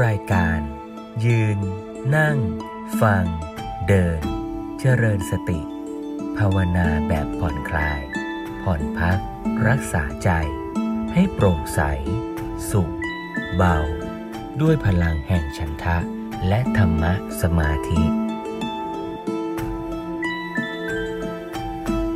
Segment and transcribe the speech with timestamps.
[0.00, 0.60] รายการ
[1.24, 1.58] ยืน
[2.16, 2.38] นั่ง
[3.00, 3.24] ฟัง
[3.88, 4.20] เดิน
[4.80, 5.60] เจริญสติ
[6.38, 8.00] ภาวนาแบบผ่อนคลาย
[8.62, 9.18] ผ่อนพัก
[9.68, 10.30] รักษาใจ
[11.12, 11.80] ให้โปร่งใส
[12.70, 12.94] สุข
[13.56, 13.78] เบา
[14.60, 15.98] ด้วยพลังแห่งฉันทะ
[16.48, 17.12] และธรรมะ
[17.42, 18.02] สมาธิ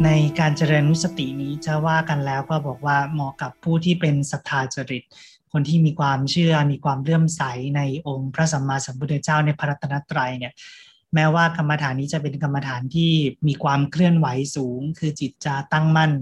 [0.04, 5.04] ในการเจริญนุสตินี้จะว่ากันแล้วก็บอกว่าเหมาะกับผู้ที่เป็นศรัทธาจริต
[5.58, 7.42] คนที่มีความเชื่อมีความเลื่อมใส
[7.76, 10.52] ในองค์พระสัมมาสัมพุทธเจ้าในพระรัตนตรัยเนี่ย
[11.14, 13.12] แม้ว่ากรรมฐานนี้จะเป็นกรรมฐานที่
[13.46, 16.12] มีความเคลื่อนไหวสูง คือจิตจะตั้งมั่น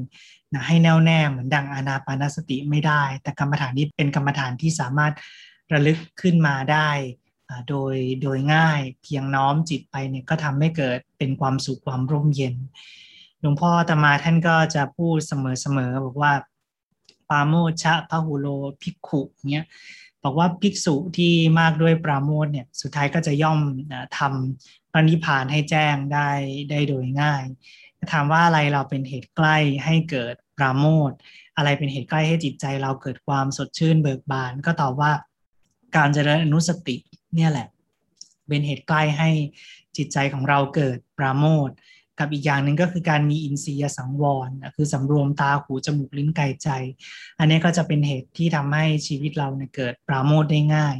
[0.53, 5.13] นะให้แน่วแน่เหมือนดังอานาปานสติไม่ได้ แต่กรรมฐานนี้เป็นกรรมฐานที่สามารถ
[5.73, 6.91] ระลึกขึ้นมาได้
[7.69, 12.55] โดยโดยง่ายเพียงน้อมจิตไปเนี่ยก็ทำให้เกิดเป็นความสุขความร่มเย็น
[13.41, 16.54] หลวงพ่อตมาท่านก็จะพูดเสมอๆบอกว่าปา
[17.47, 18.47] โมชะพะหุโล
[18.83, 19.67] ภิกขุเนี้ย
[20.25, 23.61] บอกว่าภิกษุที่มากด้วยปราโมทเนี่ยสุดท้ายก็จะย่อม
[24.19, 26.31] ทำปณิพานให้แจ้งได้
[26.71, 27.45] ได้โดยง่าย
[28.13, 31.11] ถามว่าอะไรเราเป็นเหตุใกล้ให้เกิดปราโมท
[31.57, 35.13] อะไรเป็นเหตุใกล้ให้จิตใจเราเกิดความสดชื่นเบิกบาน ก็ตอบว่า
[35.97, 36.97] การเจริญอนุสติ
[37.35, 37.69] เนี่ยแหละ
[38.49, 39.31] เป็นเหตุใกล้ให้
[39.97, 41.71] จิตใจของเราเกิดปราโมท
[42.19, 46.69] กับอีกอย่างหนึ่งก็คือการมีอินทรียสังวรคือสำรวมตาหูจมูกลิ้นกายใจ
[47.39, 50.97] อันนี้ก็จะเป็นเหตุที่ทำให้ชีวิตเราเนี่ยเกิดปราโมทได้ง่าย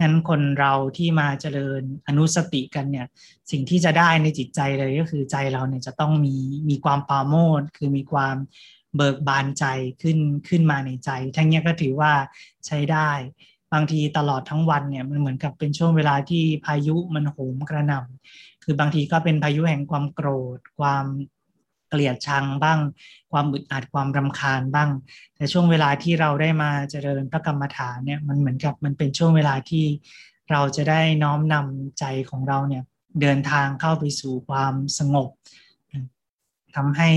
[0.00, 3.06] นั้นคนเราที่มาเจริญอนุสติกันเนี่ย
[3.50, 6.36] สิ่งที่จะได้ในจิตใจเลยก็คือใจเราเนี่ยจะต้องมี
[6.68, 8.36] มีความปราโมทคือมีความ
[8.96, 9.64] เบิกบานใจ
[10.02, 12.12] ขึ้นขึ้นมาในใจ ทั้งนี้ก็ถือว่า
[12.66, 13.10] ใช้ได้
[13.72, 21.06] บางทีตลอดทั้งวันเนี่ยมันเหมือนกับเป็นช่วงเวลาที่พายุมันโหมกระหน่ำ คือบางทีก็เป็นพายุแห่งความโกรธ ความ
[21.88, 22.78] เกลียดชังบ้าง
[23.32, 24.90] ความอึดอัดความรำคาญบ้าง
[25.36, 29.84] แต่ช่วงเวลาที่เราได้มาเจริญพระกรรมฐานเนี่ยมันเหมือนกับมันเป็นช่วงเวลาที่
[30.50, 32.84] เราจะได้น้อมนำใจของเราเนี่ย
[33.20, 35.28] เดินทางเข้าไปสู่ความสงบ
[36.76, 37.10] ทำให้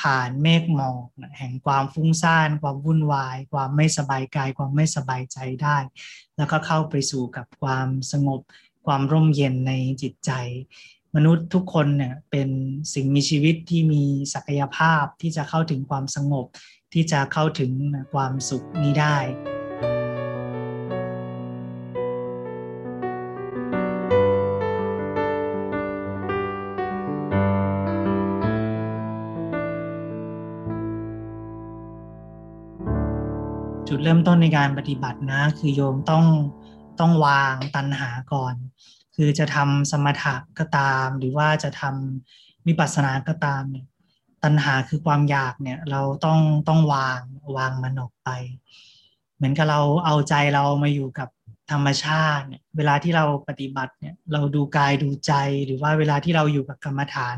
[0.00, 1.06] ผ่านเมฆหมอก
[1.38, 5.76] แห่งความฟุ้งซ่าน ความวุ่นวาย ความไม่สบายกาย ความไม่สบายใจได้
[6.36, 8.40] แล้วก็เข้าไปสู่กับความสงบ
[8.86, 9.72] ความร่มเย็นใน
[10.02, 10.30] จิตใจ
[11.14, 12.48] มนุษย์ทุกคนเนี่ยเป็น
[12.94, 14.02] สิ่งมีชีวิตที่มี
[14.34, 16.46] ศักยภาพที่จะเข้าถึงความสงบ
[16.92, 17.70] ที่จะเข้าถึง
[18.12, 19.16] ความสุขนี้ได้
[33.88, 36.24] จุดเริ่มต้นในการปฏิบัตินะ คือโยมต้อง
[37.00, 38.54] ต้องวางตัณหาก่อน
[39.16, 43.86] คือจะทำสมถะก็ตาม หรือว่าจะทำวิปัสสนาก็ตามเนี่ย
[44.44, 47.20] ตัณหาคือความอยากเนี่ยเราต้องต้องวาง
[47.56, 48.28] วางมันออกไป
[49.36, 51.28] เหมือนกับเราเอาใจเรามาอยู่กับ
[51.72, 55.32] ธรรมชาติเนี่ยเวลาที่เราปฏิบัติเนี่ยเราดูกายดูใจ
[55.66, 57.36] หรือว่าเวลาที่เราอยู่กับกรรมฐาน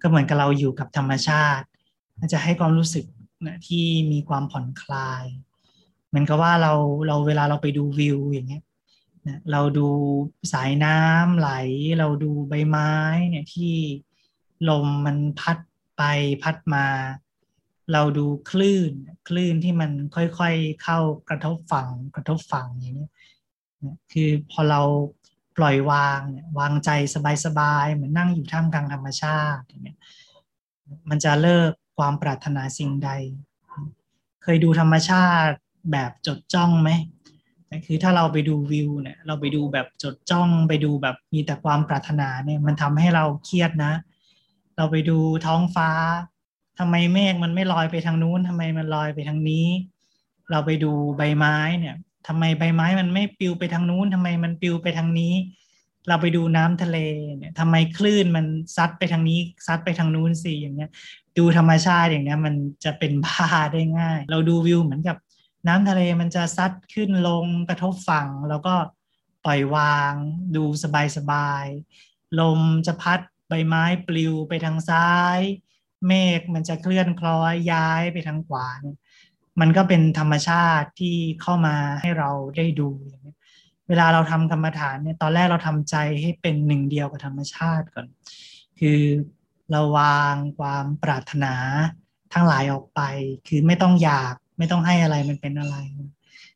[0.00, 1.66] ก็เหมือนกับเราอยู่กับธรรมชาติ
[2.18, 3.04] มันจะให้ความรู้สึก
[3.46, 5.24] นะที่มีความผ่อนคลาย
[6.08, 6.72] เหมือนกับว่าเรา
[7.08, 8.62] เราเวลาเราไปดูวิวอย่างเงี้ย
[9.52, 9.88] เราดู
[10.52, 11.50] สายน้ำไหล
[11.98, 12.92] เราดูใบไม้
[13.28, 13.74] เนี่ยที่
[14.68, 15.58] ลมมันพัด
[15.96, 16.02] ไป
[16.42, 16.86] พัดมา
[17.92, 18.92] เราดูคลื่น
[19.28, 20.98] คลื่นที่มันค่อยๆเข้า
[21.28, 23.10] กระทบฝั่งกระทบฝั่งอย่างนี้
[24.12, 24.82] คือพอเรา
[25.56, 26.90] ปล่อยวางเนี่ยวางใจ
[27.44, 29.96] สบายๆเหมือนนั่งอยู่ท่ามกลางธรรมชาติอย่างนี้
[31.08, 33.10] มันจะเลิกความปรารถนาสิ่งใด
[34.42, 35.56] เคยดูธรรมชาติ
[35.92, 36.90] แบบจดจ้องไหม
[37.86, 43.92] คือถ้าเราไปดูวิวเนี่ยเราไปดูแบบจดจ้องไปดูแบบมีแต่ความปรารถนาเนี่ยมันทำให้เราเครียดนะ
[44.76, 45.90] เราไปดูท้องฟ้า
[46.78, 49.66] ทำไมเมฆมันไม่ลอยไปทางนู้นทำไมมันลอยไปทางนี้
[50.50, 51.96] เราไปดูใบไม้เนี่ย
[52.26, 55.34] ทำไมใบไม้มันไม่ปลิวไปทางนู้นทำไมมันปลิวไปทางนี้
[56.08, 56.98] เราไปดูน้ำทะเล
[57.38, 58.46] เนี่ยทำไมคลื่นมัน
[58.76, 60.90] ซัดไปทางนี้ซัดไปทางนู้นสิอย่างเงี้ย
[61.38, 62.54] ดูธรรมชาติอย่างเงี้ยมัน
[62.84, 65.16] จะเป็นบ้าได้ง่าย เราดูวิวเหมือนกับ
[65.66, 68.74] น้ำทะเลมันจะซัดขึ้นลงกระทบฝั่ง แล้วก็
[69.44, 70.12] ปล่อยวาง
[70.56, 70.64] ดู
[71.16, 75.40] สบายๆลมจะพัดใบไม้ปลิวไปทางซ้าย
[76.06, 78.82] เมฆมันจะเคลื่อนคล้อยย้ายไปทางขวาน
[79.60, 82.90] มันก็เป็นธรรมชาติที่เข้ามาให้เราได้ดู
[83.88, 88.06] เวลาเราทำกรรมฐานเนี่ยตอนแรกเราทำใจให้เป็นหนึ่งเดียวกับธรรมชาติก่อน
[88.80, 89.00] คือ
[89.70, 91.54] เราวางความปรารถนา
[92.32, 93.00] ทั้งหลายออกไป
[93.48, 95.76] คือไม่ต้องอยาก ไม่ต้องให้อะไรมันเป็นอะไร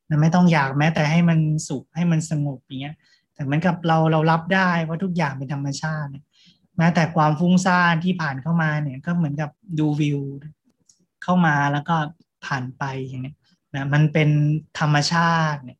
[0.09, 1.39] นะไม่ต้องอยากแม้แต่ให้มัน
[1.69, 2.97] สุขให้มันสงบอย่างเงี้ย
[3.35, 6.11] แต่เหมือนกับเราเรารับได้ว่าทุกอย่างเป็นธรรมชาติ
[6.79, 10.21] แม้แต่ความฟุ้งซ่านที่ผ่านเข้ามาเนี่ย ก็เหมือนกับดูวิว
[11.23, 11.97] เข้ามาแล้วก็
[12.45, 13.37] ผ่านไปอย่างเงี้ย
[13.75, 14.31] นะมันเป็น
[14.81, 15.79] ธรรมชาติเนี่ย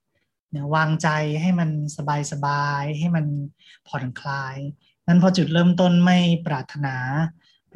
[0.75, 1.09] วางใจ
[1.41, 1.71] ให้มัน
[2.33, 3.27] สบายๆให้มัน
[3.89, 4.57] ผ่อนคลาย
[5.07, 6.97] นั้นพอจุดเริ่มต้นไม่ปรารถนา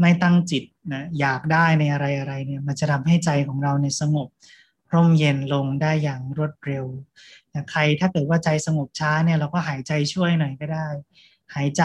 [0.00, 4.28] ไม่ตั้งจิต นะอยากได้ในอะไรอะไรเนี่ยมันจะทำให้ใจของเราในสงบ
[4.92, 6.86] ร่มเย็นลงได้อย่างรวดเร็ว
[7.52, 10.88] นะใครถ้าเกิดว่าใจสงบช้าเนี่ยเราก็หายใจช่วยหน่อยก็ได้
[11.54, 11.82] หายใจ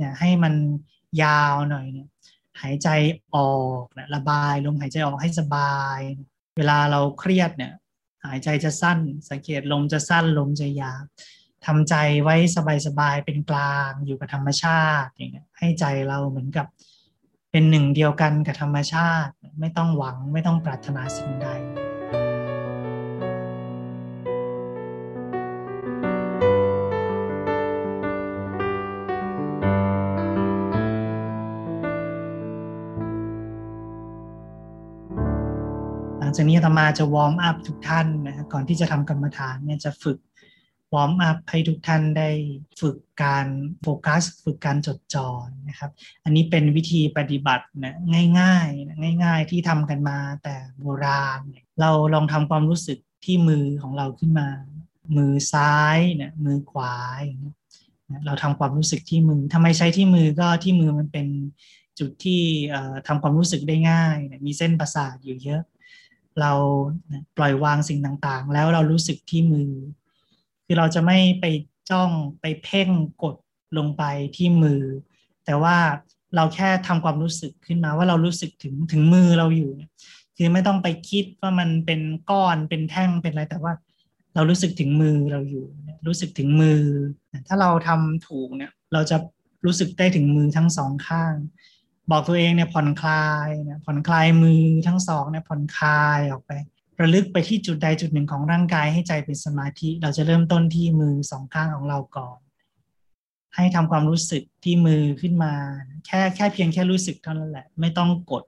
[0.00, 0.54] นี่ยให้มัน
[1.22, 2.08] ยาวหน่อยเนี่ย
[2.62, 2.88] หายใจ
[3.34, 5.98] ออกนะระบายลมหายใจออกให้สบาย
[6.58, 7.72] เวลาเราเครียดเนี่ย
[8.24, 8.98] หายใจจะสั้น
[9.30, 11.02] สังเกตลมจะสั้นลมจะยาว
[11.66, 12.36] ทำใจไว้
[12.86, 16.66] สบายๆเป็นกลางอยู่กับธรรมชาติอย่างเงี้ยให้ใจเราเหมือนกับ
[17.54, 21.48] เป็นหนึ่งเดียวกันกับธรรมชาติ ไม่ต้องหวังไม่ต้องปรารถนาสิ่งใด
[36.32, 40.18] งจากนี้อาตมาจะ warm up ทุกท่านนะก่อนที่จะทำกรรมฐานเนี่ยจะฝึก
[40.94, 42.30] warm up ให้ทุกท่านได้
[42.80, 43.46] ฝึกการ
[43.82, 45.28] โฟกัส ฝึกการจดจ่อ
[45.68, 45.90] นะครับ
[46.24, 47.94] อันนี้เป็นวิธีปฏิบัตินะ
[48.40, 51.40] ง่ายๆนะง่าย ๆ ที่ทำกันมาแต่โบราณ
[51.80, 54.48] เราลองทำความรู้สึกที่มือของเราขึ้นมา
[55.16, 56.94] มือซ้ายนะมือขวา
[58.26, 61.26] เราทำความรู้สึกที่มือทำไมใช้ที่มือก็ที่มือมันเป็น
[61.98, 62.42] จุดที่
[63.06, 64.16] ทำความรู้สึกได้ง่าย
[64.46, 65.62] มีเส้นประสาทอยู่เยอะ
[66.40, 66.52] เรา
[67.36, 69.70] ปล่อยวางสิ่งต่างๆ แล้วเรารู้สึกที่มือ
[70.72, 71.46] คือเราจะไม่ไป
[71.90, 72.10] จ้อง
[72.40, 72.90] ไปเพ่ง
[73.22, 73.36] กด
[73.78, 74.02] ลงไป
[74.36, 74.82] ที่มือ
[75.44, 75.76] แต่ว่า
[76.36, 79.70] เราแค่ทำความรู้สึกขึ้นมาว่าเรารู้สึกถึงถึงมือเราอยู่
[80.36, 83.72] คือไม่ต้องไปคิดว่ามันเป็นก้อนเป็นแท่งเป็นอะไรแต่ว่า
[84.34, 85.66] เรารู้สึกถึงมือเราอยู่
[86.06, 86.80] รู้สึกถึงมือ
[87.48, 89.16] ถ้าเราทำถูกเนี่ย เราจะ
[89.64, 91.34] รู้สึกได้ถึงมือทั้งสองข้าง
[92.10, 96.52] บอกตัวเองเนี่ยผ่อนคลายนะผ่อนคลายมือทั้งสองเนี่ยผ่อนคลายออกไป
[97.02, 102.38] ระลึกไปที่จุดใดจุดหนึ่งของร่างกายให้ใจเป็นสมาธิ เราจะเริ่มต้นที่มือสองข้างของเราก่อน
[103.56, 105.52] ให้ทำความรู้สึกที่มือขึ้นมา
[106.06, 108.44] แค่แค่เพียงแค่รู้สึกเท่านั้นแหละ ไม่ต้องกด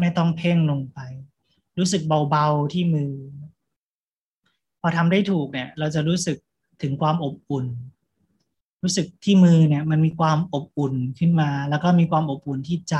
[0.00, 0.98] ไม่ต้องเพ่งลงไป
[1.78, 3.12] รู้สึกเบาๆที่มือ
[4.80, 6.36] พอทำได้ถูกเนี่ย เราจะรู้สึก
[6.82, 7.66] ถึงความอบอุ่น
[8.82, 12.96] รู้สึกที่มือเนี่ยมันมีความอบอุ่นขึ้นมา แล้วก็มีความอบอุ่นที่ใจ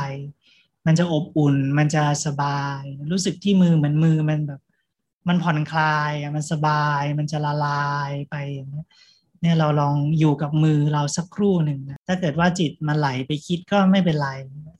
[0.86, 4.60] มันจะอบอุ่น มันจะสบาย รู้สึกที่มือเหมือนมือมันแบบ
[5.28, 8.84] มันผ่อนคลายมันสบาย มันจะละลายไปอย่างเงี้
[9.40, 14.30] เนี่ยเราลองอยู่กับมือเราสักครู่หนึ่งนะถ้าเกิดว่าจิตมันไหลไปคิดก็ไม่เป็นไร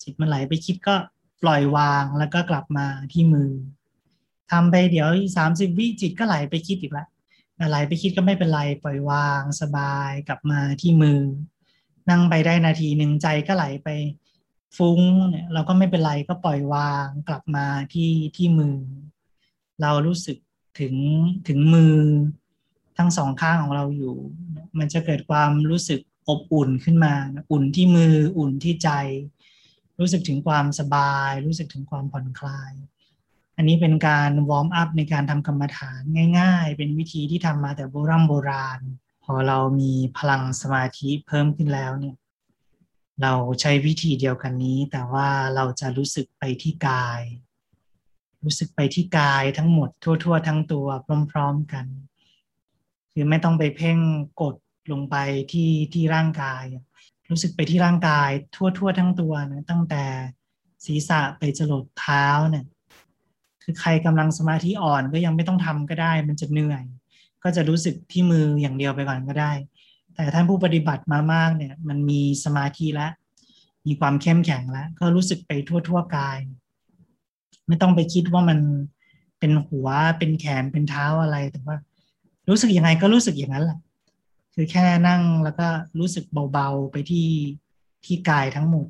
[0.02, 0.94] จิตมันไหลไปคิดก็
[1.42, 3.50] ปล่อยวางแล้วก็กลับมาที่มือ
[4.50, 7.08] ทำไปเดี๋ยวสามสิบวิจิตก็ไหลไปคิดอีกแล้ว
[7.62, 11.20] อะไรไปคิดก็ไม่เป็นไรปล่อยวางสบายกลับมาที่มือ
[12.10, 13.88] นั่งไปได้นาทีหนึ่งใจก็ไหลไป
[14.76, 15.00] ฟุ้ง
[15.30, 18.76] เนี่ยเราก็ไม่เป็นไรก็ปล่อยวางกลับมาที่ที่มือ
[19.80, 20.36] เรารู้สึก
[20.80, 20.94] ถึง
[21.48, 21.96] ถึงมือ
[22.98, 24.16] ทั้งสองข้างของเราอยู่
[24.78, 27.14] มันจะเกิดความรู้สึกอบอุ่นขึ้นมา
[27.50, 28.90] อุ่นที่มืออุ่นที่ใจ
[29.98, 32.72] รู้สึกถึงความสบาย รู้สึกถึงความผ่อนคลาย
[33.56, 36.00] อันนี้เป็นการวอร์มอัพในการทำกรรมฐาน
[36.38, 38.80] ง่าย ๆ เป็นวิธีที่ทำมาแต่โบราณโบราณ
[39.24, 42.16] พอเรามีพลังสมาธิเพิ่มขึ้นแล้วเนี่ย
[43.22, 47.20] เราใช้วิธีเดียวกันนี้ แต่ว่าเราจะรู้สึกไปที่กาย
[48.44, 50.86] รู้สึกไปที่กายทั้งหมดทั่ว ๆ ทั้งตัว
[51.32, 51.86] พร้อม ๆ กัน
[53.12, 53.98] คือไม่ต้องไปเพ่ง
[54.42, 54.54] กด
[54.92, 55.16] ลงไป
[55.52, 56.64] ที่ที่ร่างกาย
[57.30, 60.04] รู้สึกไปที่ร่างกายทั่ว ๆ ทั้งตัวนะตั้งแต่
[60.84, 62.64] ศีรษะไปจรดเท้าเนี่ย
[63.62, 66.84] คือใครกำลังสมาธิอ่อนก็ยังไม่ต้องทำก็ได้ มันจะเหนื่อย
[67.42, 69.52] ก็จะรู้สึกที่มืออย่างเดียวไปก่อนก็ได้
[70.14, 73.12] แต่ท่านผู้ปฏิบัติมามากเนี่ย มันมีสมาธิแล้ว
[73.86, 76.38] มีความเข้มแข็งแล้ว ก็รู้สึกไปทั่วทั่วกาย
[77.68, 78.58] ไม่ต้องไปคิดว่ามัน
[79.38, 79.88] เป็นหัว
[80.18, 81.76] เป็นแขนเป็นเท้าอะไรแต่ว่า
[82.48, 83.78] รู้สึกยังไงก็รู้สึกอย่างนั้นแหละ
[84.54, 85.66] คือแค่นั่งแล้วก็
[85.98, 87.28] รู้สึกเบาๆไปที่
[88.04, 88.86] ที่กายทั้งหมด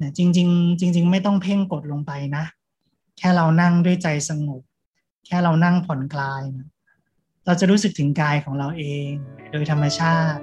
[0.00, 2.44] นะจริง ๆ จริง ๆ ไม่ต้องเพ่งกดลงไปนะ
[3.18, 4.62] แค่เรานั่งด้วยใจสงบ
[5.26, 6.68] แค่เรานั่งผ่อนคลายนะ
[7.46, 9.10] เราจะรู้สึกถึงกายของเราเอง
[9.50, 10.42] โดยธรรมชาติ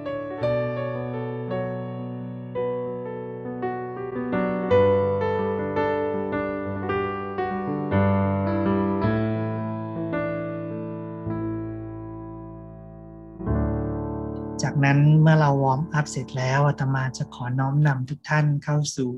[14.90, 19.10] นั้นเมื่อเรา warm up เสร็จแล้วอาตมาจะขอน้อมนำทุกท่านเข้าสู่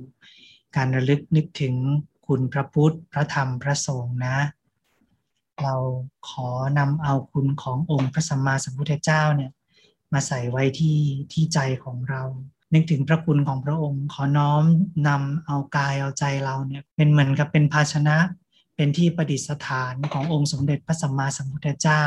[0.76, 1.75] การระลึกนึกถึง
[2.26, 4.38] คุณพระพุทธ พระธรรม พระสงฆ์นะ
[5.62, 5.75] เรา
[6.29, 6.49] ขอ
[6.79, 9.50] นำเอาคุณขององค์พระสัมมาสัมพุทธเจ้าเนี่ย
[10.12, 10.99] มาใส่ไว้ที่
[11.33, 12.23] ที่ใจของเรา
[12.75, 14.62] นึกถึงพระคุณของพระองค์ ขอน้อม
[15.09, 18.17] นำเอากายเอาใจเราเนี่ยเป็นเหมือนกับเป็นภาชนะ
[18.76, 22.05] เป็นที่ประดิษฐานขององค์สมเด็จพระสัมมาสัมพุทธเจ้า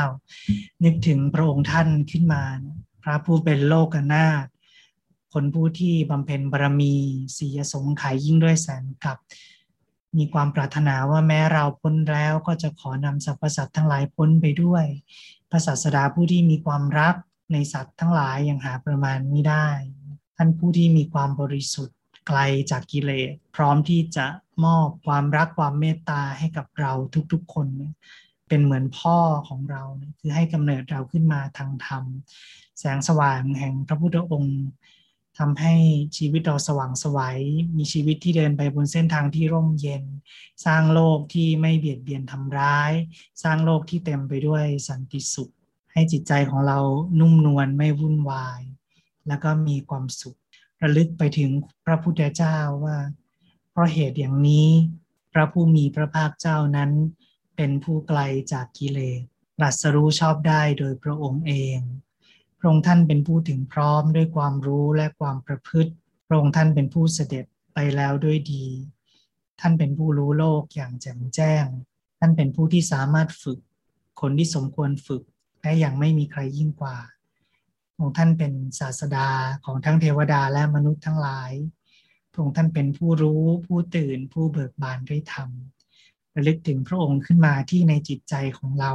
[0.84, 2.42] นึกถึงพระองค์ท่านขึ้นมา
[3.08, 4.46] ระผู้เป็นโลกนาถ
[5.32, 6.94] คนผู้ที่บำเพ็ญบารมี
[7.38, 9.16] สียสงไขยยิ่งด้วยแสนกับ
[10.16, 14.84] มีความปรารถนาว่าแม้เราพ้นแล้วก็จะขอนำสรรพสัตว์ทั้งหลายพ้นไปด้วย
[15.50, 17.14] พระศาสดาผู้ที่มีความรัก
[17.52, 19.68] ในสัตว์ทั้งหลายยังหาประมาณไม่ได้
[20.36, 22.38] ท่านผู้ที่มีความบริสุทธิ์ไกล
[22.70, 24.26] จากกิเลสพร้อมที่จะ
[24.64, 26.92] มอบความรักความเมตตาให้กับเรา
[27.32, 27.66] ทุกๆคน
[28.48, 29.82] เป็นเหมือนพ่อของเรา
[30.20, 32.04] คือให้กำเนิดเราขึ้นมาทางธรรม
[32.78, 34.58] แสงสว่างแห่งพระพุทธองค์
[35.38, 35.74] ทำให้
[36.16, 37.40] ชีวิตเราสว่างสวยัย
[37.76, 40.04] มีชีวิตที่เดินไปบนเส้นทางที่ร่มเย็น
[40.64, 42.92] สร้างโลกที่ไม่เบียดเบียนทำร้าย
[43.42, 45.52] สร้างโลกที่เต็มไปด้วยสันติสุข
[45.92, 46.78] ให้จิตใจของเรา
[47.20, 48.60] นุ่มนวลไม่วุ่นวาย
[49.28, 50.38] แล้วก็มีความสุข
[50.82, 51.50] ระลึกไปถึง
[51.86, 52.98] พระพุทธเจ้าว่า
[53.70, 54.68] เพราะเหตุอย่างนี้
[55.32, 56.90] พระผู้มีพระภาคเจ้านั้น
[57.56, 58.20] เป็นผู้ไกล
[58.52, 59.20] จากกิเลส
[59.62, 61.78] รัสรู้ชอบได้โดยพระองค์เอง
[62.58, 65.92] พระองค์ท่านเป็นผู้ถึงพร้อมด้วยความรู้และความประพฤติ
[66.26, 67.44] พระองค์ท่านเป็นผู้เสด็จ
[67.74, 68.64] ไปแล้วด้วยดี
[69.60, 71.64] ท่านเป็นผู้รู้โลกอย่างแจ่มแจ้ง
[72.18, 73.58] ท่านเป็นผู้ที่สามารถฝึก
[74.20, 75.22] คนที่สมควรฝึก
[75.62, 76.96] และยังไม่มีใครยิ่งกว่า
[77.98, 79.28] องค์ท่านเป็นศาสดา
[79.64, 81.52] ของทั้งเทวดาและมนุษย์ทั้งหลาย
[82.32, 85.50] พระองค์ท่านเป็นผู้รู้ผู้ตื่นผู้เบิกบานด้วยธรรม
[86.34, 88.92] ระลึกถึงพระองค์ขึ้นมาที่ในจิตใจของเรา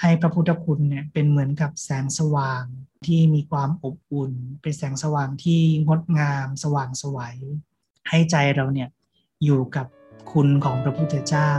[0.00, 2.64] ให้พระพุทธคุณเนี่ยเป็นเหมือนกับแสงสว่าง
[3.06, 4.32] ที่มีความอบอุ่น
[4.62, 7.36] เป็นแสงสว่างที่งดงาม สว่างสวัย
[8.08, 8.88] ให้ใจเราเนี่ย
[9.44, 9.86] อยู่กับ
[10.32, 11.50] คุณของพระพุทธเจ้า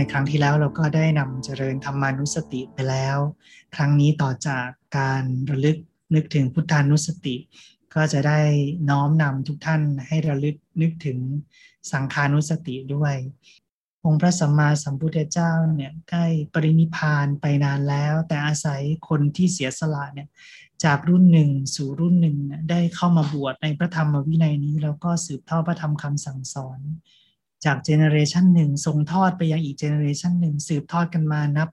[0.00, 3.18] ในครั้งที่แล้วเราก็ได้นำเจริญธรรมานุสติไปแล้ว
[3.74, 4.66] ครั้งนี้ต่อจาก
[4.98, 5.78] การระลึก
[6.14, 7.36] นึกถึงพุทธานุสติ
[7.94, 8.40] ก็จะได้
[8.90, 11.18] น้อมนำทุกท่านให้ระลึกนึกถึง
[11.92, 13.14] สังขานุสติด้วย
[14.04, 20.28] องค์พระสัมมาสัมพุทธเจ้าเนี่ยใกล้ปรินิพานไปนานแล้ว แต่อาศัยคนที่เสียสละเนี่ย
[20.84, 22.36] จากรุ่นหนึ่งสู่รุ่นหนึ่ง
[22.70, 26.80] ได้เข้ามาบวชในพระธรรมวินัยนี้ แล้วก็สืบทอดพระธรรมคำสั่งสอน
[27.64, 31.68] จาก generation หนึ่งส่งทอดไปยังอีก generation หนึ่งสืบทอดกันมานับ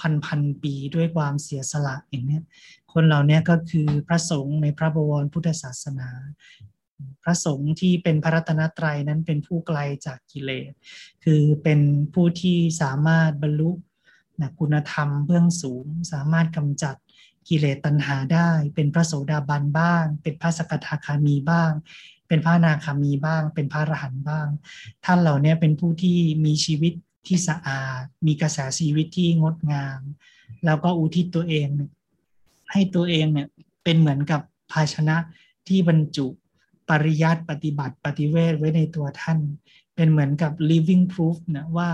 [0.00, 2.40] พันพันปีด้วยความเสียสละอย่างนี้
[2.92, 6.08] คนเหล่านี้ก็คือพระสงฆ์ในพระบวรพุทธศาสนา
[7.22, 10.72] พระสงฆ์ที่เป็นพระรัตนตรัยนั้นเป็นผู้ไกลจากกิเลส
[11.24, 11.80] คือเป็น
[12.14, 13.70] ผู้ที่สามารถบรรลุ
[14.40, 16.96] นะคุณธรรมเบื้องสูง สามารถกำจัด
[17.48, 21.72] กิเลสตัณหาได้ เป็นพระโสดาบันบ้าง เป็นพระสกทาคามีบ้าง
[22.34, 24.48] เป็นพระนาคามีบ้าง เป็นพระอรหันต์บ้าง
[25.04, 26.92] ท่านเหล่านี้เป็นผู้ที่มีชีวิต
[27.26, 30.00] ที่สะอาด มีกระแสชีวิตที่งดงาม
[30.64, 31.68] แล้วก็อุทิศตัวเอง
[32.72, 33.48] ให้ตัวเองเนี่ย
[33.84, 34.40] เป็นเหมือนกับ
[34.72, 35.16] ภาชนะ
[35.68, 36.26] ที่บรรจุ
[36.88, 39.38] ปริยัติปฏิบัติปฏิเวทไว้ในตัวท่าน
[39.94, 41.90] เป็นเหมือนกับ living proof นะว่า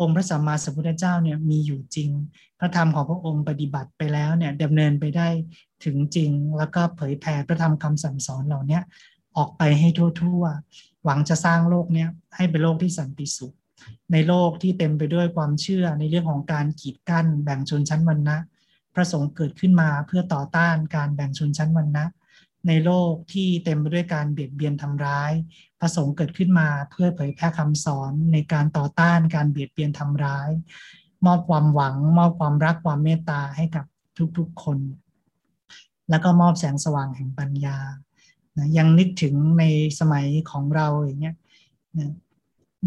[0.00, 2.10] องค์พระสัมมาสัมพุทธเจ้าเนี่ยมีอยู่จริง
[2.58, 5.28] พระธรรมของพระองค์ปฏิบัติไปแล้วเนี่ยดำเนินไปได้
[5.84, 8.80] ถึงจริง แล้วก็เผยแผ่พระธรรมคำสั่งสอนเหล่านี้
[9.36, 9.88] ออกไปให้
[10.22, 13.54] ทั่วๆ หวังจะสร้างโลกเนี้ยให้เป็นโลกที่สันติสุข
[14.12, 18.36] ในโลกที่เต็มไปด้วยความเชื่อในเรื่องของการกีดกั้นแบ่งชนชั้นวรรณะ
[18.94, 22.04] พระสงฆ์เกิดขึ้นมาเพื่อต่อต้านการแบ่งชนชั้นวรรณะ
[22.68, 25.32] ในโลกที่เต็มไปด้วยการเบียดเบียนทำร้าย
[25.80, 30.50] พระสงฆ์เกิดขึ้นมาเพื่อเผยแพร่คำสอนในการต่อต้านการเบียดเบียนทำร้าย
[31.26, 33.84] มอบความหวัง มอบความรักความเมตตาให้กับ
[34.38, 34.78] ทุกๆคน
[36.10, 37.78] แล้วก็มอบแสงสว่างแห่งปัญญา
[38.78, 39.64] ยังนึกถึงใน
[40.00, 41.36] สมัยของเราอย่างเงี้ย
[41.98, 42.12] นะ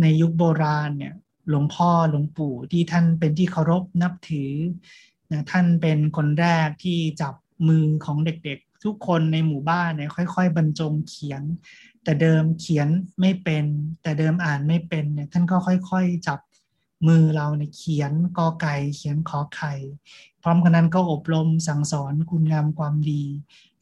[0.01, 1.13] ในยุคโบราณเนี่ย
[1.49, 4.53] หลวงพ่อหลวงปู่ที่ท่านเป็นที่เคารพนับถือ
[5.31, 7.33] นะท่านเป็นคนแรกที่จับ
[7.67, 11.43] มือของเด็กๆ ทุกคนในหมู่บ้านเนี่ยค่อย ๆ บรรจงเขียน
[12.03, 12.87] แต่เดิมเขียน
[13.21, 13.65] ไม่เป็น
[14.01, 16.39] แต่เดิมอ่านไม่เป็นเนี่ยท่านก็ค่อยๆ จับ
[17.07, 19.73] มือเราเนี่ยเขียนกอไก่เขียนขอไข่
[20.41, 23.23] พร้อมกันนั้นก็อบรมสั่งสอนคุณงามความดี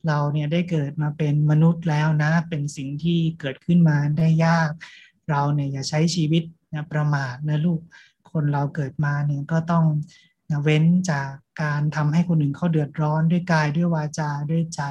[0.08, 4.70] เราเนี่ยได้เกิดมาเป็นมนุษย์แล้วนะ เป็นสิ่งที่เกิดขึ้นมาได้ยาก
[5.29, 6.43] เราเนี่ยอย่าใช้ชีวิต
[6.74, 7.79] นะประมาทนะลูก
[8.31, 9.86] คนเราเกิดมาเนี่ยก็ต้อง
[10.50, 11.29] นะเว้นจาก
[11.63, 14.81] การทำให้คนอื่นเขาเดือดร้อนด้วยกายด้วยวาจาด้วยใจ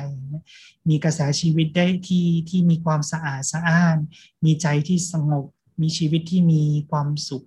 [0.89, 3.97] มีกระแสชีวิตได้ที่ที่มีความสะอาดสะอ้าน
[4.45, 5.47] มีใจที่สงบ
[5.83, 7.45] มีชีวิตที่มีความสุข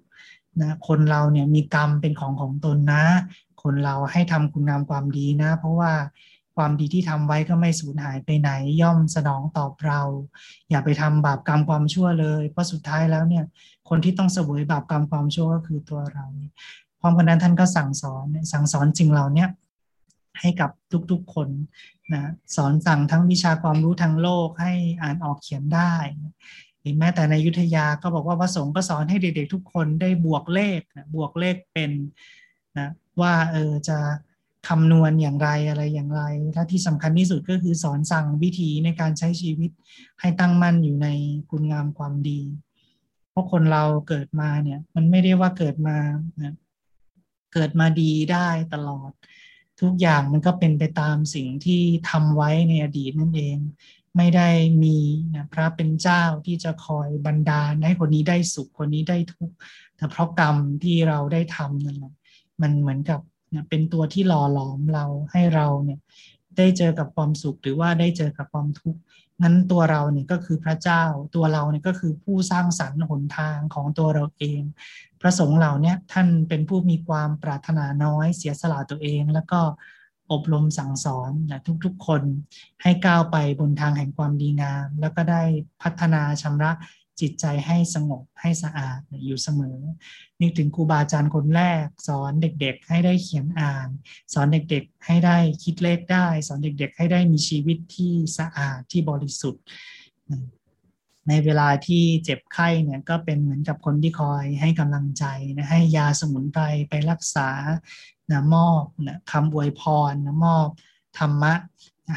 [0.61, 3.05] นะคนเราเนี่ยมีกรรมเป็นของของตนนะ
[3.63, 5.93] คนเราให้ทำคุณงามความดีนะ เพราะว่า
[6.55, 8.49] ความดีที่ทำไว้ก็ไม่สูญหายไปไหน
[8.81, 10.01] ย่อมสนองตอบเรา
[10.69, 13.45] อย่าไปทำบาปกรรมความชั่วเลย เพราะสุดท้ายแล้วเนี่ย
[13.89, 16.25] คนที่ต้องเสวยบาปกรรมความชั่วก็คือตัวเรา
[16.99, 19.45] พพร้อมกันนั้นท่านก็สั่งสอนสั่งสอนสิ่งเหล่านี้
[20.39, 20.69] ให้กับ
[21.11, 21.49] ทุกๆคน
[22.13, 25.93] นะสอนสั่งทั้งวิชาความรู้ทางโลกให้อ่านออกเขียนได้
[26.79, 31.91] หรือแม้แต่ในยุทธยาก็บอกว่าพระสงฆ์ก็สอนให้เด็กๆทุกคนได้บวกเลขนะบวกเลขเป็น
[32.77, 32.89] นะ
[33.21, 33.97] ว่าเออจะ
[34.67, 36.21] คำนวณอย่างไรอะไรอย่างไร
[36.55, 39.71] ถ้าที่สำคัญที่สุดก็คือสอนสั่งวิธีในการใช้ชีวิต
[40.19, 41.07] ให้ตั้งมั่นอยู่ใน
[41.49, 42.41] คุณงามความดี
[43.31, 45.97] เพราะคนเราเกิดมาเนี่ย มันไม่ได้ว่าเกิดมา
[47.53, 49.11] เกิดมาดีได้ตลอด
[49.81, 53.57] ทุกอย่างมันก็เป็นไปตามสิ่งที่ทำไว้ในอดีตนั่นเอง
[54.17, 54.49] ไม่ได้
[54.83, 54.97] มี
[55.35, 59.55] นะพระเป็นเจ้าที่จะคอยบันดาลให้คนนี้ได้สุขคนนี้ได้ทุกข์
[59.97, 62.13] แต่เพราะกรรมที่เราได้ทำนั่นแหละ
[62.61, 63.19] มันเหมือนกับ
[63.53, 65.99] นะเป็นตัวที่หล่อหลอมเราให้เราเนี่ย
[66.57, 68.99] ได้เจอกับความสุขหรือว่าได้เจอกับความทุกข์
[69.43, 71.03] นั้นตัวเราเนี่ยก็คือพระเจ้า
[71.35, 74.61] ตัวเราเนี่ยก็คือผู้สร้างสรรค์หนทางของตัวเราเอง
[75.21, 79.61] พระสงฆ์เหล่านี้ท่านเป็นผู้มีความปรารถนาน้อยเสียสละตัวเอง แล้วก็
[80.31, 82.21] อบรมสั่งสอนนะทุกๆคน
[82.81, 85.43] ให้ก้าวไปบนทางแห่งความดีงาม แล้วก็ได้
[85.81, 86.71] พัฒนาชำระ
[87.21, 89.79] จิตใจให้สงบให้สะอาดอยู่เสมอ
[90.39, 93.87] นึกถึงครูบาอาจารย์คนแรก สอนเด็กๆ ให้ได้เขียนอ่าน
[94.33, 99.63] สอนเด็กๆ ให้ได้คิดเลขได้ สอนเด็กๆ ให้ได้มีชีวิตที่สะอาดที่บริสุทธิ์
[101.27, 107.49] ในเวลาที่เจ็บไข้เนี่ยก็เป็นเหมือนกับคนที่คอยให้กำลังใจนะให้ยาสมุนไพรไปรักษา
[108.31, 110.67] นะมอบนะคำอวยพรนะมอบ
[111.17, 111.53] ธรรมะ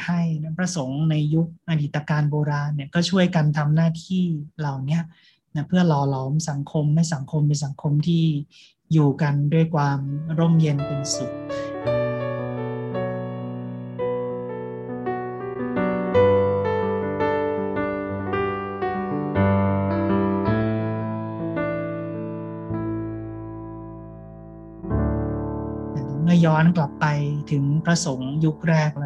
[0.07, 0.21] ให้
[0.57, 4.25] พระสงฆ์ในยุคอดีตการโบราณเนี่ยก็ช่วยกันทำหน้าที่
[4.59, 4.99] เหล่านี้
[5.55, 8.25] นะเพื่อหล่อหลอมสังคมให้สังคมเป็นสังคมที่
[8.93, 9.99] อยู่กันด้วยความ
[10.39, 11.33] ร่มเย็นเป็นสุข
[26.45, 27.07] ย้อนกลับไป
[27.51, 29.06] ถึงพระสงฆ์ยุคแรกแล้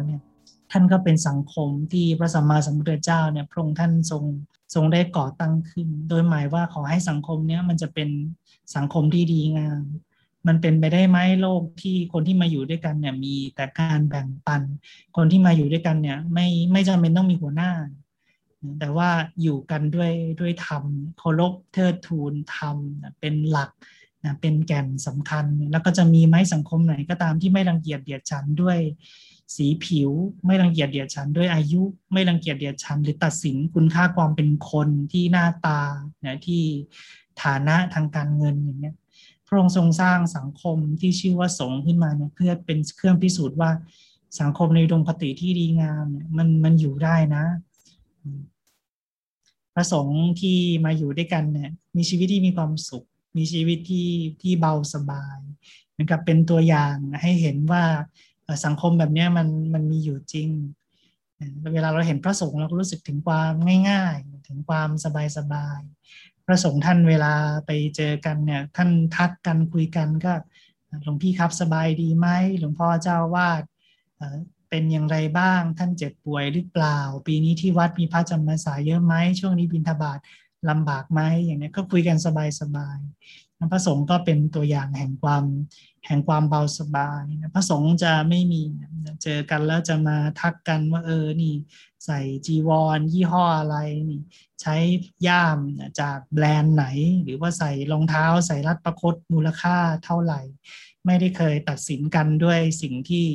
[0.71, 4.23] ท่านก็เป็นสังคมที่พระสัมมาสัมพุทธเจ้าเนี่ยพระองค์ท่านทรง
[4.73, 8.09] ทรงได้ก่อตั้งขึ้น โดยหมายว่าขอให้สังคมเนี้ยมันจะเป็น
[8.75, 9.83] สังคมที่ดีงาม
[10.47, 14.61] มันเป็นไปได้ไหมโลกที่คนที่มาอยู่ด้วยกันเนี่ยมีแต่การแบ่งปัน
[15.17, 17.71] คนที่มาอยู่ด้วยกันเนี่ยไม่ไม่จำเป็นต้องมีหัวหน้า
[18.79, 19.09] แต่ว่า
[19.41, 20.83] อยู่กันด้วยด้วยธรรม
[21.17, 22.77] เคารพเทิดทูนธรรม
[23.19, 23.71] เป็นหลัก
[24.25, 28.79] นะเป็นแก่นสำคัญ แล้วก็จะมีไหมสังคมไหนก็ตามที่ไม่รังเกียจเดียดฉันด้วย
[29.55, 30.11] สีผิว
[30.45, 31.81] ไม่รังเกียจเดียดฉันด้วยอายุ
[32.13, 35.81] ไม่รังเกียจเดียดฉันหรือตัดสินคุณค่าความเป็นคนที่หน้าตา
[36.21, 36.61] เนี่ยที่
[37.43, 38.95] ฐานะทางการเงินอย่างเงี้ย
[39.47, 43.71] พระองค์ทรงสร้างสังคมที่ชื่อว่าสงฆ์ขึ้นมาเนี่ยเพื่อเป็นเครื่องพิสูจน์ว่า
[44.39, 47.43] สังคมในดวงคติที่ดีงามเนี่ยมันมันอยู่ได้นะ
[49.73, 54.09] พระสงฆ์ที่มาอยู่ด้วยกันเนี่ยมีชีวิตที่มีความสุข มีชีวิตที่
[54.41, 55.39] ที่เบาสบาย
[55.89, 57.83] เหมือนกับเป็นตัวอย่างให้เห็นว่า
[58.65, 60.49] สังคมแบบนี้มันมันมีอยู่จริง
[61.73, 63.53] เวลาเราเห็นพระสงฆ์เราก็รู้สึกถึงความ
[63.89, 67.33] ง่ายๆ ถึงความสบายๆ พระสงฆ์ท่านเวลา
[67.65, 70.33] ไปเจอกันเนี่ยท่านทักกันคุยกันก็
[71.03, 72.27] หลวงพี่ครับสบายดีไหม
[72.59, 73.63] หลวงพ่อเจ้าวาด
[74.69, 80.19] เป็นอย่างไรบ้าง ท่านเจ็บป่วยหรือเปล่า ปีนี้ที่วัดมีพระจำพรรษาเยอะไหมช่วงนี้บิณฑบาต
[80.69, 82.27] ลำบากไหมอย่างนี้ก็คุยกันส
[82.75, 85.43] บายๆ พระสงฆ์ก็เป็นตัวอย่างแห่งความ
[86.07, 88.61] แห่งความเบาสบายพระสงฆ์จะไม่มี
[89.23, 91.53] เจอกันแล้วจะมาทักกันว่าเออนี่
[92.05, 93.77] ใส่จีวร ยี่ห้ออะไร
[94.09, 94.21] นี่
[94.61, 94.75] ใช้
[95.27, 95.59] ย่าม
[96.01, 96.85] จากแบรนด์ไหน
[97.23, 100.41] หรือว่าใส่รองเท้าใส่รัดประคตมูลค่าเท่าไหร่
[101.05, 103.27] ไม่ได้เคยตัดสินกันด้วยสิ่งที่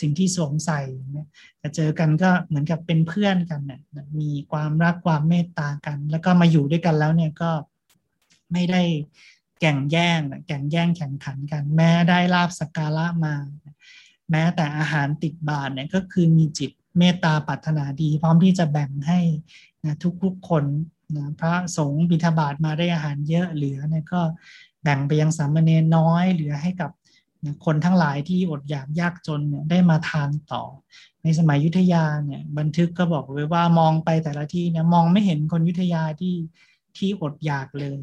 [0.00, 0.80] สิ่งที่สวมใส่
[1.58, 3.80] แต่เจอกันก็เหมือนกับเป็นเพื่อนกันนะ
[4.20, 7.50] มีความรักความเมตตากัน แล้วก็มาอยู่ด้วยกันแล้วเนี่ยก็
[8.52, 8.82] ไม่ได้
[9.60, 13.34] แข่งแย่งแข่งแย่งแข่งขันกัน แม้ได้ลาบสกการะมา
[14.30, 19.20] แม้แต่อาหารติดบาทเนี่ยก็คือมีจิตเมตตาปรารถนาดี พร้อมที่จะแบ่งให้
[19.84, 20.64] นะทุกๆคน
[21.16, 24.20] นะพระสงฆ์บิณฑบาตมาได้อาหารเยอะเหลือเนี่ยก็
[24.82, 26.90] แบ่งไปยังสามเณรน้อยเหลือให้กับ
[27.64, 30.62] คนทั้งหลายที่อดอยากยากจนเนี่ยได้มาทานต่อ
[31.22, 36.34] ในสมัยยุทธยาเนี่ยบันทึกก็บอกไว้ว่ามองไปแต่ละที่เนี่ยมองไม่เห็นคนยุทธยาที่
[36.98, 37.98] ที่อดอยากเลย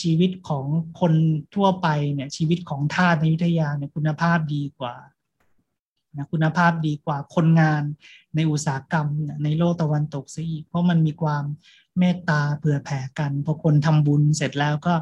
[0.00, 0.66] ชีวิตของ
[1.00, 1.12] คน
[1.54, 4.94] ทั่วไปเนี่ยชีวิตของทาสในยุทธยาเนี่ยคุณภาพดีกว่า
[6.16, 7.82] นะคุณภาพดีกว่าคนงาน
[8.36, 9.06] ในอุตสาหกรรม
[9.44, 11.44] ในโลกตะวันตกซะอีก เพราะมันมีความ
[11.98, 14.94] เมตตาเผื่อแผ่กันพอคนทำบุญเสร็จแล้วก็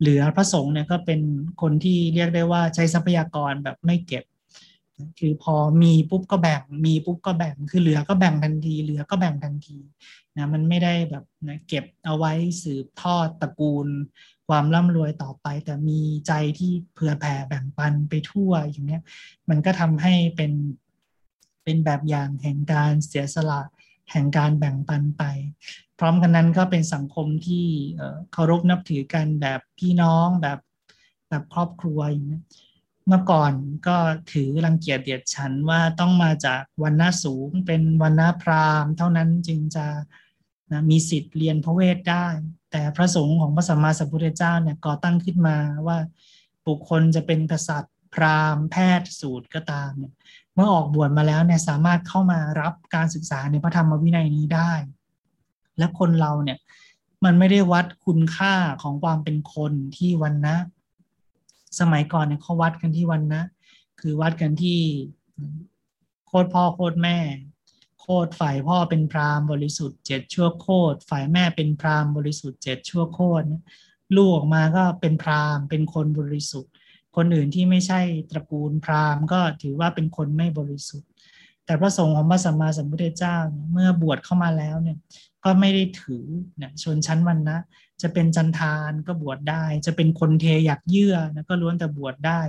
[0.00, 1.20] เหลือพระสงฆ์เนี่ยก็เป็น
[1.62, 4.24] คนที่เรียกได้ว่าใช้ทรัพยากรแบบไม่เก็บ
[5.18, 9.78] คือพอมีปุ๊บก็แบ่งมีปุ๊บก็แบ่งคือเหลือก็แบ่งทันที เหลือก็แบ่งทันที
[10.36, 12.32] นะมันไม่ได้แบบนะเก็บเอาไว้
[12.62, 13.88] สืบทอดตระกูล
[14.48, 19.02] ความร่ำรวยต่อไป แต่มีใจที่เผื่อแผ่แบ่งปันไปทั่วอย่างเนี้ย
[19.48, 20.52] มันก็ทำให้เป็น
[21.64, 23.62] เป็นแบบอย่างแห่งการเสียสละ
[24.12, 25.22] แห่งการแบ่งปันไป
[25.98, 27.66] พร้อมกันนั้นก็เป็นสังคมที่
[28.32, 30.58] เคารพนับถือกันแบบพี่น้องแบบ
[31.28, 32.40] แบบครอบครัวอย่างนี้
[33.06, 33.52] เมื่อก่อน
[33.86, 33.96] ก็
[34.32, 39.86] ถือรังเกียจเดียดฉันว่าต้องมาจากวันหน้าสูงเป็นวันหน้าพราหมณ์ เท่านั้นจึงจะ
[40.72, 42.26] นะมีสิทธิ์เรียนพระเวทได้
[42.70, 45.98] แต่พระสงฆ์ของพระสัมมาสัมพุทธเจ้าเนี่ยก่อตั้งขึ้นมาว่า
[46.66, 50.12] บุคคลจะเป็นกษัตริย์ พราหมณ์แพทย์สูตรก็ตามเนี่ย
[50.54, 54.72] เมื่อออกบวชมาแล้วเนี่ยสามารถเข้ามารับการศึกษาในพระธรรมวินัยนี้ได้
[55.78, 56.58] และคนเราเนี่ย
[57.24, 60.56] มันไม่ได้วัดคุณค่าของความเป็นคนที่วันนะ
[61.80, 63.44] สมัยก่อนเนี่ยเขาวัดกันที่วันนะ
[64.00, 64.80] คือวัดกันที่
[66.26, 67.18] โคตรพ่อโคตรแม่
[68.00, 73.46] โคตรฝ่ายพ่อเป็นพราหมณ์บริสุทธิ์เจ็ดชั่วโคตรฝ่ายแม่เป็นพราหมณ์บริสุทธิ์เจ็ดชั่วโคตร
[74.16, 76.72] ลูกออกมาก็เป็นพราหมณ์เป็นคนบริสุทธิ์
[77.16, 81.08] คนอื่นที่ไม่ใช่ตระกูลพราหมณ์ก็ถือว่าเป็นคนไม่บริสุทธิ์
[81.66, 83.36] แต่พระสงฆ์ของพระสัมมาสัมพุทธเจ้า
[83.72, 84.96] เมื่อบวชเข้ามาแล้วเนี่ย
[85.44, 86.24] ก็ไม่ได้ถือ
[86.58, 87.58] เนะชนชั้นวันนะ
[88.02, 92.40] จะเป็นจันทานก็บวชได้ จะเป็นคนเทอยากเยื่อนะก็ล้วนแต่บวชได้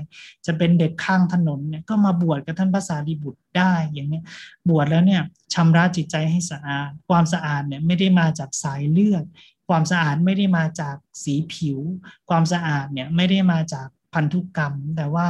[0.46, 4.22] จะเป็นเด็กข้างถนนเนี่ยก็มาบวชกับท่านภาษาดีบุตรได้อย่างนี้
[4.70, 5.22] บวชแล้วเนี่ย
[5.54, 9.26] ชำระจิตใจให้สะอาด ความสะอาดเนี่ยไม่ได้มาจากสายเลือด
[9.70, 11.80] ความสะอาดไม่ได้มาจากสีผิว
[12.30, 15.28] ความสะอาดเนี่ยไม่ได้มาจากพันธุกรรม แต่ว่า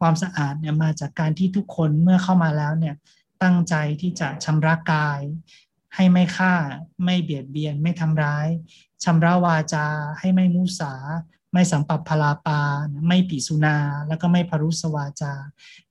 [0.00, 2.94] ความสะอาดเนี่ยมาจากการที่ทุกคนเมื่อเข้ามาแล้วเนี่ย
[3.42, 5.20] ตั้งใจที่จะชำระกาย
[5.94, 6.54] ให้ไม่ฆ่า
[7.04, 8.48] ไม่เบียดเบียน ไม่ทำร้าย
[9.04, 9.86] ชำระวาจา
[10.18, 10.94] ให้ไม่มุสา
[11.52, 12.60] ไม่สัมปับพลาปา
[13.06, 13.76] ไม่ปีสุนา
[14.08, 15.34] แล้วก็ไม่พรุสวาจา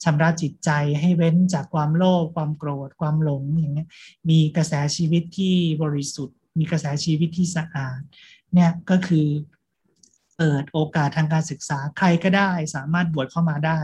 [0.03, 3.89] ชำระจิตใจให้เว้นจากความโลภความโกรธ ความหลงอย่างเงี้ย
[4.29, 7.99] มีกระแสชีวิตที่บริสุทธิ์ มีกระแสชีวิตที่สะอาด
[8.53, 9.27] เนี่ยก็คือ
[10.37, 13.79] เปิดโอกาสทางการศึกษาใครก็ได้สามารถบวชเข้ามาได้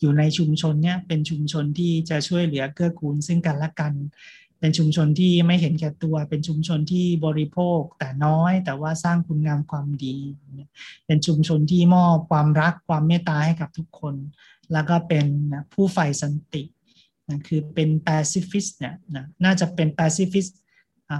[0.00, 3.92] อยู่ในชุมชนเนี่ยเป็นชุมชนที่จะช่วยเหลือเกื้อกูลซึ่งกันและกัน
[4.60, 10.16] เป็นชุมชนที่ไม่เห็นแก่ตัว เป็นชุมชนที่บริโภคแต่น้อยแต่ว่าสร้างคุณงามความดี
[11.06, 14.14] เป็นชุมชนที่มอบความรักความเมตตาให้กับทุกคน
[14.72, 15.26] แล้วก็เป็น
[15.72, 16.62] ผู้ใฝ่สันติ
[17.28, 18.94] นะคือเป็น pacifist เนี่ย
[19.44, 20.46] น่าจะเป็น pacifist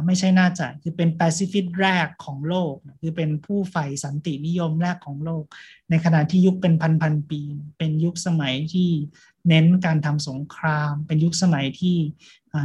[0.06, 5.44] ไม่ใช่น่าจะคือเป็นแปซิฟิกแรกของโลก คือเป็นผู้ใฝ่สันตินิยมแรกของโลก
[5.90, 7.40] ในขณะที่ยุคเป็นพันพันปี
[7.78, 8.90] เป็นยุคสมัยที่
[9.48, 11.96] เน้นการทำสงคราม เป็นยุคสมัยที่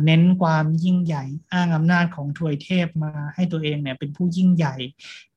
[0.06, 4.76] เน้นความยิ่งใหญ่อ้างอำนาจของทวยเทพมาให้ตัวเองเนี่ยเป็นผู้ยิ่งใหญ่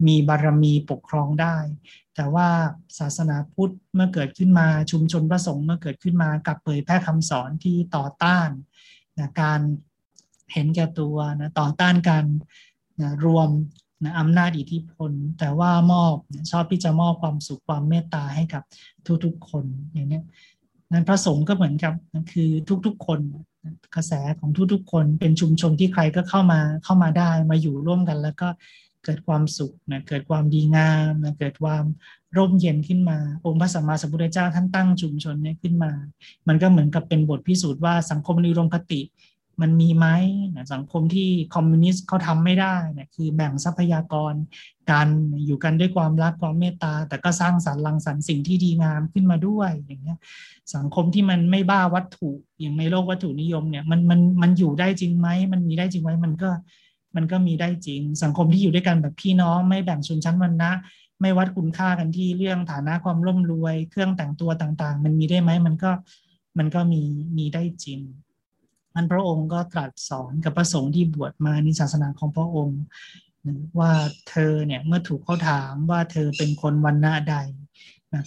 [0.07, 1.57] มีบารมีปกครองได้
[2.17, 2.49] แต่ว่า
[2.99, 8.49] ศาสนาพุทธเมื่อเกิดขึ้นมาชุมชนพระสงฆ์เมื่อเกิดขึ้นมากับเผยแพร่คำสอนที่ต่อต้าน
[9.19, 9.61] นะการ
[10.53, 12.25] เห็นแก่ตัวนะต่อต้านการ
[13.01, 13.49] นะรวม
[14.05, 16.15] นะอำนาจอิทธิพล แต่ว่ามอบ
[16.51, 18.63] ชอบที่จะมอบความสุขความเมตตาให้กับ
[19.25, 20.21] ทุกๆคนอย่างนี้
[20.93, 21.95] นั้นพระสงฆ์ก็เหมือนกับ
[22.33, 22.51] คือ
[22.87, 23.21] ทุกๆ คน
[23.95, 28.49] กระแสของทุกๆ คนเป็นชุมชนที่ใครก็เข้ามาเข้ามาได้มาอยู่ร่วมกัน แล้วก็
[29.05, 31.85] เกิดความสุขนะเกิดความดีงามนะเกิดความ
[32.37, 35.93] ร่มเย็นขึ้นมา องค์พระสัมมาสัมพุทธเจ้าท่านตั้งชุมชนนี้ขึ้นมา
[36.49, 39.01] มันก็เหมือนกับเป็นบทพิสูจน์ว่าสังคมนิรมคติ
[39.61, 40.07] มันมีไหม
[40.55, 44.35] นะสังคมที่คอมมิวนิสต์เขาทำไม่ได้นะคือแบ่งทรัพยากร
[44.91, 45.09] กัน
[45.47, 50.19] อยู่กันด้วยความรักความเมตตา แต่ก็สร้างสรรค์รังสรรค์สิ่งที่ดีงามขึ้นมาด้วยอย่างเงี้ย
[50.75, 56.51] สังคมที่มันไม่บ้าวัตถุอย่างในโลกวัตถุนิยมเนี่ยมันมันมันอยู่ได้จริงไหมมันมีได้จริงไหมมันก็
[57.17, 60.71] มันก็มีได้จริง สังคมที่อยู่ด้วยกันแบบพี่น้องไม่แบ่งชนชั้นวรรณะ
[61.21, 65.91] ไม่วัดคุณค่ากันที่เรื่องฐานะความร่ำรวย เครื่องแต่งตัวต่างๆ มันมีได้ไหมมันก็
[66.59, 67.03] มันก็มี
[67.39, 68.01] มีได้จริง
[68.95, 72.81] อันพระองค์ก็ตรัสสอนกับพระสงฆ์ที่บวชมาในศาสนาของพระองค์
[73.79, 73.93] ว่า
[74.31, 77.37] เธอเนี่ยเมื่อถูกเขาถามว่าเธอเป็นคนวันณะใด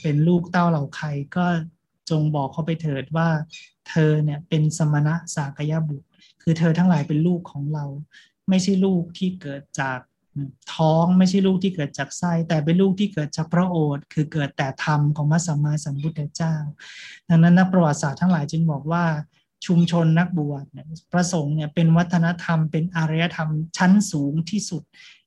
[0.01, 1.45] เป็นลูกเต้าเหล่าใครก็
[2.09, 3.29] จงบอกเขาไปเถิดว่า
[3.89, 6.07] เธอเนี่ยเป็นสมณะสากยบุตร
[6.41, 7.85] คือเธอทั้งหลายเป็นลูกของเรา
[8.49, 9.99] ไม่ใช่ลูกที่เกิดจาก
[10.75, 16.55] ท้องไม่ใช่ลูกที่เกิดจากไส้แต่เป็นลูกที่เกิดจากพระโอษฐ์คือเกิดแต่ธรรมของพระสัมมาสัมพุทธเจ้า
[17.29, 19.05] ดังนั้นนักประวัติศาสตร์ทั้งหลายจึงบอกว่า
[19.67, 20.63] ชุมชนนักบวช
[21.11, 24.83] พระสงฆ์เนี่ยเป็นวัฒนธรรม เป็นอารยธรรมชั้นสูงที่สุด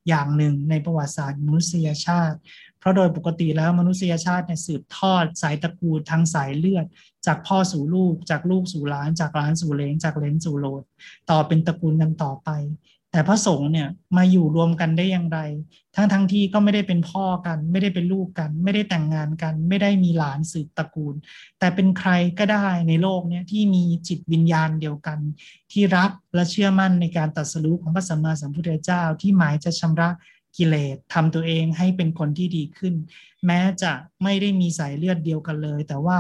[0.08, 2.38] อย่างหนึ่งในประวัติศาสตร์มนุษยชาติ
[2.78, 6.86] เพราะโดยปกติแล้วมนุษยชาติเนี่ยสืบทอดสายตระกูลทางสายเลือด
[7.26, 10.82] จากพ่อสู่ลูก จากลูกสู่หลาน จากหลานสู่เลงจากเลนสู่โลด
[11.30, 12.50] ต่อเป็นตระกูลกันต่อไป
[13.12, 15.38] แต่พระสงฆ์เนี่ยมาอยู่รวมกันได้อย่างไร
[15.96, 21.14] ทั้งทั้งที่ก็ไม่ได้เป็นพ่อกัน ไม่ได้เป็นลูกกัน ไม่ได้แต่งงานกัน ไม่ได้มีหลานสืบตระกูล
[21.58, 25.18] แต่เป็นใครก็ได้ในโลกเนี่ยที่มีจิตวิญญาณเดียวกัน
[25.72, 30.10] ที่รักและเชื่อมั่นในการตัดสู้ของพระสัมมาสัมพุทธเจ้า ที่หมายจะชำระ
[30.56, 32.94] กิเลสทำตัวเองให้เป็นคนที่ดีขึ้น
[33.46, 33.92] แม้จะ
[34.22, 36.18] ไม่ได้มีสายเลือดเดียวกันเลย แต่ว่า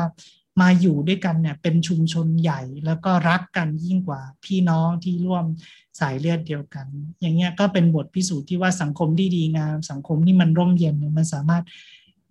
[0.60, 5.44] มาอยู่ด้วยกันเนี่ยเป็นชุมชนใหญ่แล้วก็รักกันยิ่งกว่าพี่น้องที่ร่วม
[6.00, 6.86] สายเลือดเดียวกัน
[7.20, 11.64] อย่างเงี้ยก็เป็นบทพิสูจน์ที่ว่าสังคมที่ดีงาม สังคมที่มันร่มเย็นเนี่ยมันสามารถ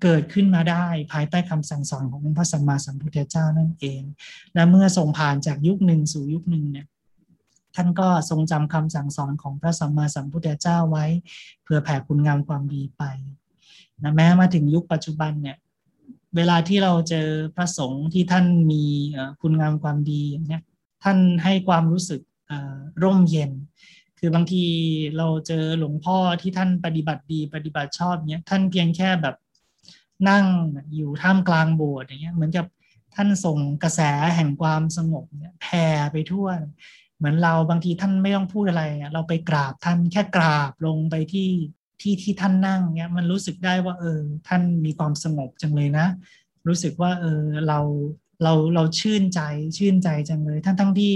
[0.02, 4.02] เกิดขึ้นมาได้ภายใต้คำสั่งสอนของพระสัมมาสัมพุทธเจ้านั่นเอง
[4.54, 6.88] และเมื่อทรงผ่านจากยุคหนึ่งสู่ยุคหนึ่งเนี่ย
[7.76, 11.06] ท่านก็ทรงจำคำสั่งสอนของพระสัมมาสัมพุทธเจ้าไว้
[11.64, 13.04] เพื่อแผ่คุณงามความดีไป
[14.04, 15.58] นะแม้มาถึงยุคปัจจุบันเนี่ย
[16.36, 18.84] เวลาที่เราเจอพระสงฆ์ที่ท่านมี
[19.42, 20.64] คุณงามความดีอย่างเนี้ย
[21.04, 22.22] ท่านให้ความรู้สึก
[23.04, 23.52] ร่มเย็น
[24.20, 24.66] คือบางที
[25.18, 29.36] เราเจอหลวงพ่อที่ท่านปฏิบัติดีปฏิบัติชอบเนี้ยท่านเพียงแค่แบบ
[30.30, 30.46] นั่ง
[30.96, 32.66] อยู่ท่ามกลางโบสถ์อย่างเงี้ยเหมือนกับ
[33.16, 34.02] ท่านส่งกระแส
[34.36, 36.48] แห่งความสงบเนี่ยแผ่ไปทั่ว
[37.18, 38.84] เหมือนเราบางทีท่านไม่ต้องพูดอะไร
[39.14, 41.50] เราไปกราบท่านแค่กราบลงไปที่
[42.02, 46.08] ที่ที่ท่านนั่งเนี่ยมันรู้สึกได้ว่าเออท่านมีความสงบจังเลยนะ
[46.68, 47.80] รู้สึกว่าเออเรา
[48.44, 49.42] เราเราชื่นใจ
[49.78, 51.16] ชื่นใจจังเลยท่านทั้งที่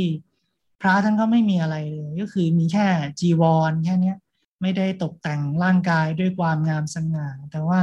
[0.84, 2.86] พระท่านก็ไม่มีอะไรเลยก็คือมีแค่
[3.20, 4.14] จีวรแค่นี้
[4.62, 7.82] ไม่ได้ตกแต่งร่างกายด้วยความงามสง่าแต่ว่า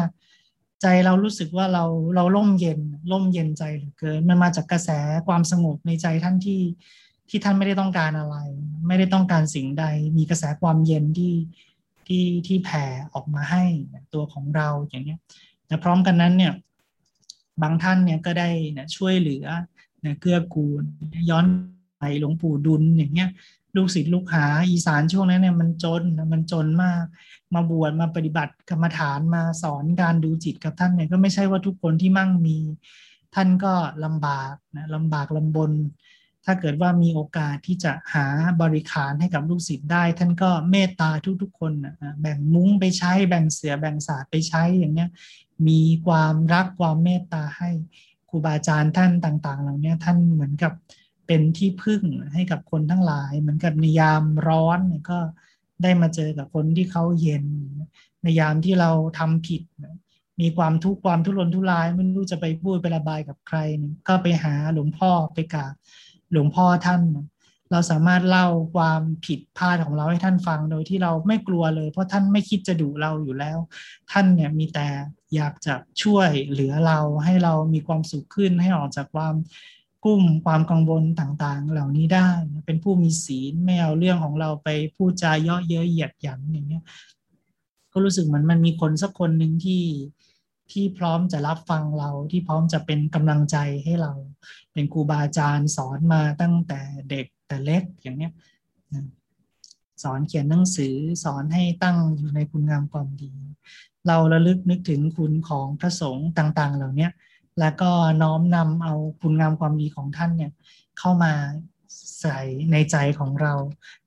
[0.83, 1.85] ใจเรารู้สึกว่าเรา
[2.15, 2.81] เราล่มเย็น
[3.13, 4.91] ล่มเย็นใจเหลือเกินมันมาจากกระแส
[5.27, 6.63] ความสงบในใจท่านที่
[7.29, 8.37] ที่ท่านไม่ได้ต้องการอะไร
[8.89, 9.85] ไม่ได้ต้องการสิ่งใด
[10.17, 11.35] มีกระแสความเย็นที่
[12.07, 12.85] ที่ที่แผ่
[13.15, 13.65] ออกมาให้
[14.15, 15.21] ตัวของเราอย่างเนี้ย
[15.67, 16.53] แต่พร้อมกันนั้นเนี่ย
[17.63, 19.47] บางท่านเนี่ยก็ได้นะช่วยเหลือ
[20.05, 20.83] นะเกื้อกูล
[21.31, 21.47] ย้อน
[22.21, 23.31] หลวงปู่ดุลอย่างเงี้ย
[23.77, 27.05] ลูกศิษย์ลูกหาอีสานช่วงนั้นเนี่ยมันจนมันจนมาก
[27.55, 32.59] มาบวชมาปฏิบัติกรรมฐานมาสอนการดูจิตกับท่านเนี่ยก็ไม่ใช่ว่าทุกคนที่มั่งมี
[33.35, 35.73] ท่านก็ลำบากนะลำบากลำบน
[36.45, 38.27] ถ้าเกิดว่ามีโอกาสที่จะหา
[38.63, 41.11] บริขารให้กับลูกศิษย์ได้ ท่านก็เมตตา
[41.43, 41.73] ทุกๆ คน
[42.21, 45.11] แบ่งมุ้งไปใช้แบ่งเสือแบ่งศาสตร์ไปใช้อย่างเนี้ย
[45.69, 47.71] มีความรักความเมตตาให้
[48.29, 50.73] ครูบาอาจารย์ท่านต่าง ๆ เหล่านี้ท่านเหมือนกับ
[51.33, 52.03] เป็นที่พึ่ง
[52.35, 55.19] ให้กับคนทั้งหลาย เหมือนกับในยามร้อนก็
[55.83, 57.45] ได้มาเจอกับคนที่เขาเย็น
[58.23, 59.63] ในยามที่เราทำผิด
[60.41, 63.59] มีความทุกข์ความทุรนทุรายไม่รู้จะไปพูดไประบายกับใคร
[64.09, 65.73] ก็ไปหาหลวงพ่อไปกราบ
[66.33, 67.03] หลวงพ่อท่าน
[67.71, 73.59] เราสามารถเล่าความผิดพลาดของเราให้ท่านฟังโดยที่เราไม่กลัวเลย เพราะท่านไม่คิดจะดุเราอยู่แล้ว
[74.13, 74.89] ท่านเนี่ยมีแต่
[75.35, 79.35] อยากจะช่วยเหลือเราให้เรามีความสุขขึ้นให้ออกจากความ
[80.05, 82.29] กุ้มความกังวลต่างๆ เหล่านี้ได้
[82.67, 86.85] เป็นผู้มีศีลไม่เอาเรื่องของเราไปพูดจาเยาะเย้ยเหยียดหยันอย่างเงี้ย
[87.93, 89.85] ก็รู้สึกเหมือนมันมีคนสักคนหนึ่งที่
[90.73, 94.13] ที่พร้อมจะรับฟังเราที่พร้อมจะเป็นกำลังใจให้เรา
[94.73, 98.33] เป็นครูบาอาจารย์สอนมาตั้งแต่เด็กแต่เล็กอย่างเนี้ย
[100.03, 103.33] สอนเขียนหนังสือสอนให้ตั้งอยู่ในคุณงามความดี
[104.07, 107.09] เราระลึกนึกถึงคุณของพระสงฆ์ต่าง ๆ เหล่านี้
[107.61, 107.91] แล้วก็
[108.23, 110.51] น้อมนำเอาคุณงามความดีของท่านเนี่ย
[110.99, 111.33] เข้ามา
[112.21, 112.39] ใส่
[112.73, 113.55] ในใจของเรา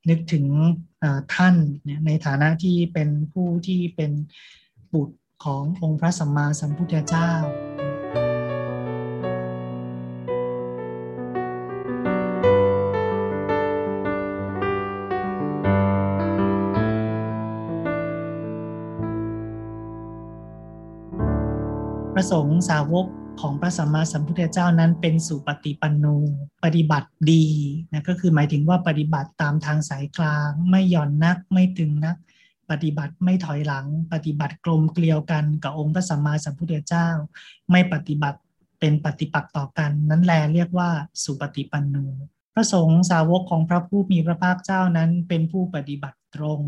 [0.09, 0.45] นึกถึง
[1.35, 4.11] ท่านเนี่ยในฐานะที่เป็นผู้ที่เป็น
[4.93, 7.31] บุตรขององค์พระสัมมาสัมพุทธเจ้า
[22.13, 23.07] พระสงฆ์สาวก
[23.41, 26.05] ของพระสัมมาสัมพุทธเจ้านั้นเป็นสุปฏิปันโน
[26.63, 27.45] ปฏิบัติดี
[27.91, 32.17] นะก็คือหมายถึงว่าปฏิบัติตามทางสายกลาง ไม่หย่อนนักไม่ตึงนัก
[32.71, 37.07] ปฏิบัติไม่ถอยหลัง ปฏิบัติกลมเกลียวกันกับองค์พระสัมมาสัมพุทธเจ้า
[37.71, 38.39] ไม่ปฏิบัติ
[38.79, 40.89] เป็นปฏิปักษ์ต่อกัน นั้นแลเรียกว่า
[41.23, 41.95] สุปฏิปันโน
[42.53, 46.59] พระสงฆ์สาวกของพระผู้มีพระภาคเจ้านั้นเป็นผู้ปฏิบัติตรง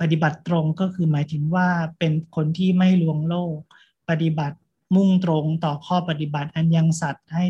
[0.00, 1.68] ปฏิบัติตรงก็คือหมายถึงว่า
[1.98, 3.56] เป็นคนที่ไม่ลวงโลก
[4.10, 4.58] ปฏิบัติ
[4.94, 7.44] มุ่งตรงต่อข้อปฏิบัติอันยังสัตว์ให้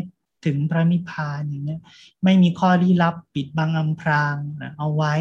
[0.45, 1.77] ถึงพระนิพพานอย่างนี้
[2.23, 4.35] ไม่มีข้อลี้ลับปิดบังอำพราง
[4.77, 5.15] เอาไว้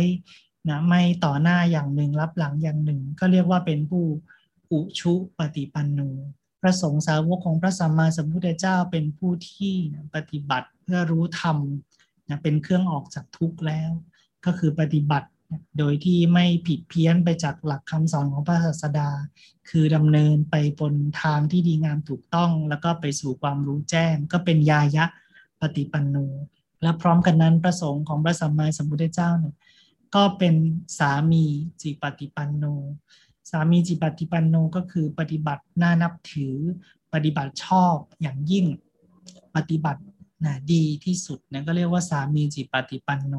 [0.69, 4.05] นะไม่ต่อหน้าอย่างหนึ่งรับหลังอย่างหนึ่ง ก็เรียกว่าเป็นผู้
[4.73, 6.01] อุชุปฏิปันโน
[6.61, 9.75] พระสงฆ์สาวกของพระสัมมาสัมพุทธเจ้าเป็นผู้ที่
[10.15, 11.59] ปฏิบัติเพื่อรู้ธรรม
[12.29, 13.91] นะเป็นเครื่องออกจากทุกข์แล้ว
[14.45, 15.29] ก็คือปฏิบัติ
[15.79, 19.11] โดยที่ไม่ผิดเพี้ยนไปจากหลักคำสอนของพระศาสดา
[19.69, 25.05] คือดำเนินไปบนทางที่ดีงามถูกต้อง แล้วก็ไปสู่ความรู้แจ้ง ก็เป็นยายะ
[25.61, 26.17] ปฏิปันโน
[26.83, 29.55] และพร้อมกันนั้นประสงค์ของพระสัมมาสัมพุทธเจ้าเนี่ย
[30.15, 30.55] ก็เป็น
[30.99, 31.45] สามี
[31.83, 32.65] จิปฏิปันโน
[33.51, 36.55] สามีจิปฏิปันโนก็คือปฏิบัติน่านับถือ
[37.13, 38.67] ปฏิบัติชอบอย่างยิ่ง
[39.57, 40.03] ปฏิบัติ
[40.45, 43.35] นะดีที่สุดนะก็เรียกว่าสามีจิปฏิปันโน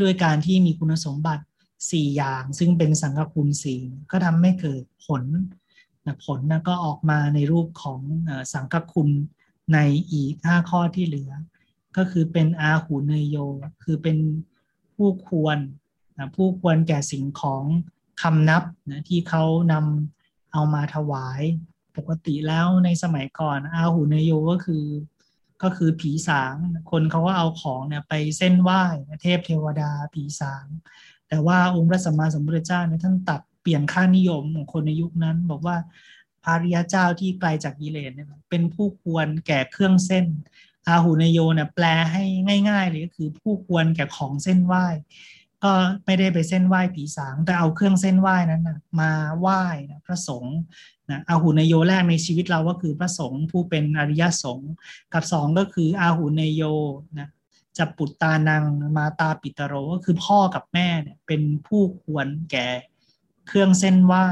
[0.00, 1.44] ด้วยการที่มีคุณสมบัติ
[1.90, 5.22] สี่อย่าง ซึ่งเป็นสังฆคุณสี่ก็ทำให้เกิดผล
[6.06, 8.00] นะผลนะก็ออกมาในรูปของ
[8.52, 9.08] สังฆคุณ
[9.74, 9.78] ใน
[10.12, 11.32] อีกห้าข้อที่เหลือ
[11.96, 13.36] ก็คือเป็นอาหูเนยโย
[13.84, 14.18] คือเป็น
[14.94, 15.58] ผู้ควร
[16.18, 17.64] นะผู้ควรแก่สิ่งของ
[18.22, 21.42] คำนับนะที่เขานำเอามาถวาย
[21.96, 24.84] ปกติแล้วในสมัยก่อนอาหูเนยโยก็คือ
[25.62, 26.54] ก็คือผีสาง
[26.90, 28.82] คนเขาก็เอาของเนี่ยไปเส้นไหว้
[29.22, 30.66] เทพเทวดาผีสาง
[31.28, 35.76] แต่ว่าองค์พระสัมมาสัมพุทธเจ้าเนี่ยท่านตัดเปลี่ยนค่านิยมของคนในยุคนั้น บอกว่า
[36.44, 40.26] พาริยเจ้าที่ไกลจากกิเลสเนี่ยเป็นผู้ควรแก่เครื่องเส้น
[40.88, 42.24] อาหูนโยเนี่ยแปลให้
[42.68, 44.86] ง่าย ๆ เลยก็คือผู้ควรแก่ของเส้นไหว้
[45.64, 45.72] ก็
[46.04, 50.56] ไม่ได้ไปเส้นไหว้ผีสาง แต่เอาเครื่องเส้นไหว้นั้นนะมาไหว้นะพระสงฆ์
[51.10, 54.72] นะอาหูนโยแรกในชีวิตเราก็คือพระสงฆ์ผู้เป็นอริยสงฆ์
[55.12, 56.62] กับสองก็คืออาหูนโย
[57.18, 57.28] นะ
[57.78, 58.64] จะปุตตานัง
[58.96, 62.68] มาตาปิตโรก็คือพ่อกับแม่เนี่ยเป็นผู้ควรแก่
[63.48, 64.26] เครื่องเส้นไหว้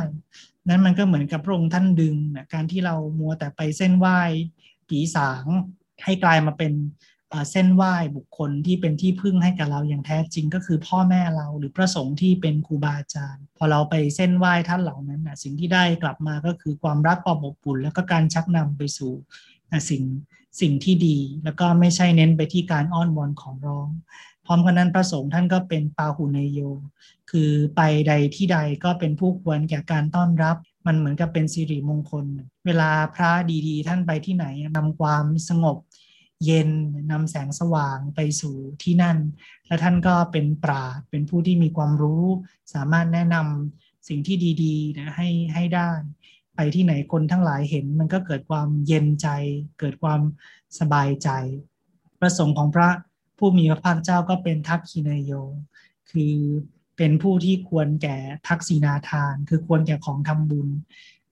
[0.69, 4.21] นั้นมันก็เหมือนกับพระองค์ท่านดึงนะการที่เรามัวแต่ไปเส้นไหว้
[4.88, 5.45] ผีสาง
[6.05, 6.73] ให้กลายมาเป็น
[7.51, 19.12] เส้นไหว้บุคคลที่เป็นที่พึ่งให้กับเราอย่างแท้จริงก็คือพ่อแม่เราหรือพระสงฆ์ที่เป็นครูบาอาจารย์ พอเราไปเส้นไหว้ท่านเหล่านั้นนะสิ่งที่ได้กลับมาก็คือความรักความอบอุ่นแล้วก็การชักนำไปสู่
[19.91, 20.03] สิ่ง
[20.61, 23.88] สิ่งที่ดี แล้วก็ไม่ใช่เน้นไปที่การอ้อนวอนของร้อง
[24.47, 26.61] พร้อมกันนั้นพระสงฆ์ท่านก็เป็นปาหุเนโย
[27.31, 32.25] คือไปใดที่ใดก็เป็นผู้ควรแก่การต้อนรับมันเหมือนกับเป็นสิริมงคล
[32.67, 33.31] เวลาพระ
[33.67, 35.77] ดีๆ ท่านไปที่ไหนนำความสงบ
[36.44, 36.70] เย็น
[37.11, 39.18] นำแสงสว่างไปสู่ที่นั่น
[39.66, 42.24] และท่านก็เป็นปราดเป็นผู้ที่มีความรู้
[42.74, 45.90] สามารถแนะนำสิ่งที่ดีๆนะให้ให้ได้
[46.57, 49.29] ไปที่ไหนคนทั้งหลายเห็น มันก็เกิดความเย็นใจ
[49.81, 50.20] เกิดความ
[50.79, 51.29] สบายใจ
[52.20, 52.88] ประสงค์ของพระ
[53.38, 55.33] ผู้มีพระภาคเจ้าก็เป็นทักขินายโย
[56.11, 56.35] คือ
[56.96, 58.16] เป็นผู้ที่ควรแก่
[58.48, 60.68] ทักษิณาทาน คือควรแก่ของทำบุญ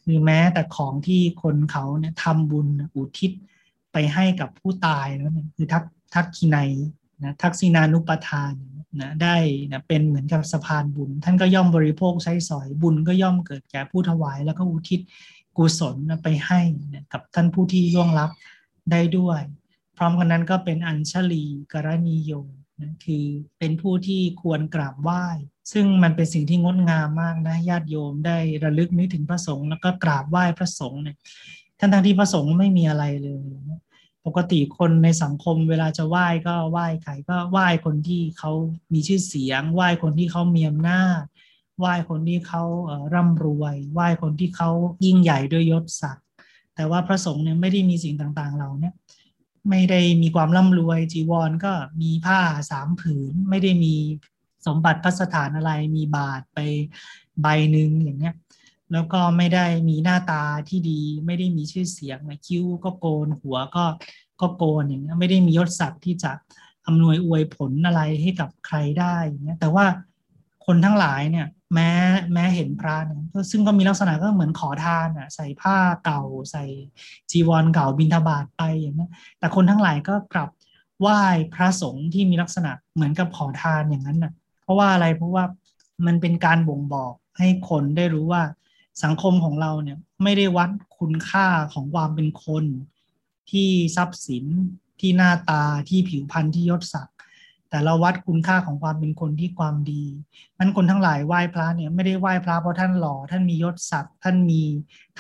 [0.05, 3.33] คือแม้แต่ของที่คนเขาเนี่ยทำบุญอุทิศ
[3.99, 6.71] ไปให้กับผู้ตายแล้วเนี่ยคือทักทักขินัย
[7.23, 8.53] นะทักษินานุปทาน
[9.01, 9.37] นะได้
[9.73, 15.01] นะเป็นเหมือนกับสะพานบุญ ท่านก็ย่อมบริโภคใช้สอยบุญก็ย่อมเกิดแก่ผู้ถวาย แล้วก็อุทิศ
[15.57, 16.61] กุศลไปให้
[16.95, 18.31] นะกับท่านผู้ที่ล่วงลับ
[18.91, 19.41] ได้ด้วย
[19.97, 22.33] พร้อมกันนั้นก็เป็นอัญชลีกรณีโย
[22.83, 23.25] นะคือ
[23.59, 25.25] เป็นผู้ที่ควรกราบไหว้
[25.73, 31.17] ซึ่งมันเป็นสิ่งที่งดงามมากนะญาติโยมได้ระลึกนึกถึงพระสงฆ์แล้วก็กราบไหว้พระสงฆ์เนี่ย
[31.79, 33.43] ทั้งทั้งที่พระสงฆ์ไม่มีอะไรเลย
[34.27, 38.53] ปกติคนในสังคมเวลาจะไหว้ก็ไหว้ใครก็ไหว้คนที่เขา
[38.93, 41.23] มีชื่อเสียง ไหว้คนที่เขามีอำนาจ
[41.79, 42.63] ไหว้คนที่เขา
[43.15, 44.71] ร่ำรวยไหว้คนที่เขา
[45.05, 46.25] ยิ่งใหญ่ด้วยยศศักดิ์
[46.75, 48.95] แต่ว่าพระสงฆ์เนี่ยไม่ได้มีสิ่งต่างๆเราเนี่ย
[49.71, 53.95] ไม่ได้มีความร่ำรวยจีวรก็มีผ้าสามผืน ไม่ได้มี
[54.67, 56.59] สมบัติพัสถานอะไรมีบาทไป
[57.43, 58.35] ใบหนึ่งอย่างเงี้ย
[58.93, 63.85] แล้วก็ไม่ได้มีหน้าตาที่ดี ไม่ได้มีชื่อเสียงนะคิ้วก็โกนหัวก็
[64.41, 66.33] ก็โกนอย่างเงี้ยไม่ได้มียศศักดิ์ที่จะ
[66.87, 69.87] อำนวยอวยผลอะไรให้กับใครได้อย่างเงี้ยแต่ว่า
[70.67, 71.91] คนทั้งหลายเนี่ยแม้
[72.33, 73.21] แม้เห็นพระเนี่ย
[73.51, 76.65] ซึ่งก็มีลักษณะก็เหมือนขอทานอะใส่ผ้าเก่า ใส่
[77.31, 80.49] จีวรเก่าบินทบาทไปอย่างเงี้ยแต่คนทั้งหลายก็กลับ
[81.01, 81.23] ไหว้
[81.55, 85.45] พระสงฆ์ที่มีลักษณะเหมือนกับขอทานอย่างนั้นน่ะ เพราะว่าอะไรเพราะว่า
[86.07, 88.43] มันเป็นการบ่งบอกให้คนได้รู้ว่า
[89.05, 92.65] สังคมของเราเนี่ยไม่ได้วัดคุณค่าของความเป็นคน
[93.51, 94.45] ที่ทรัพย์สิน
[95.01, 97.17] ที่หน้าตาที่ผิวพรรณที่ยศศักดิ์
[97.71, 100.05] แต่เราวัดคุณค่าของความเป็นคนที่ความดี
[100.59, 104.63] นั้นคนทั้งหลายไหว้พระเนี่ยไม่ได้ไหว้พระเพราะท่านหล่อท่านมียศศักดิ์ท่านมี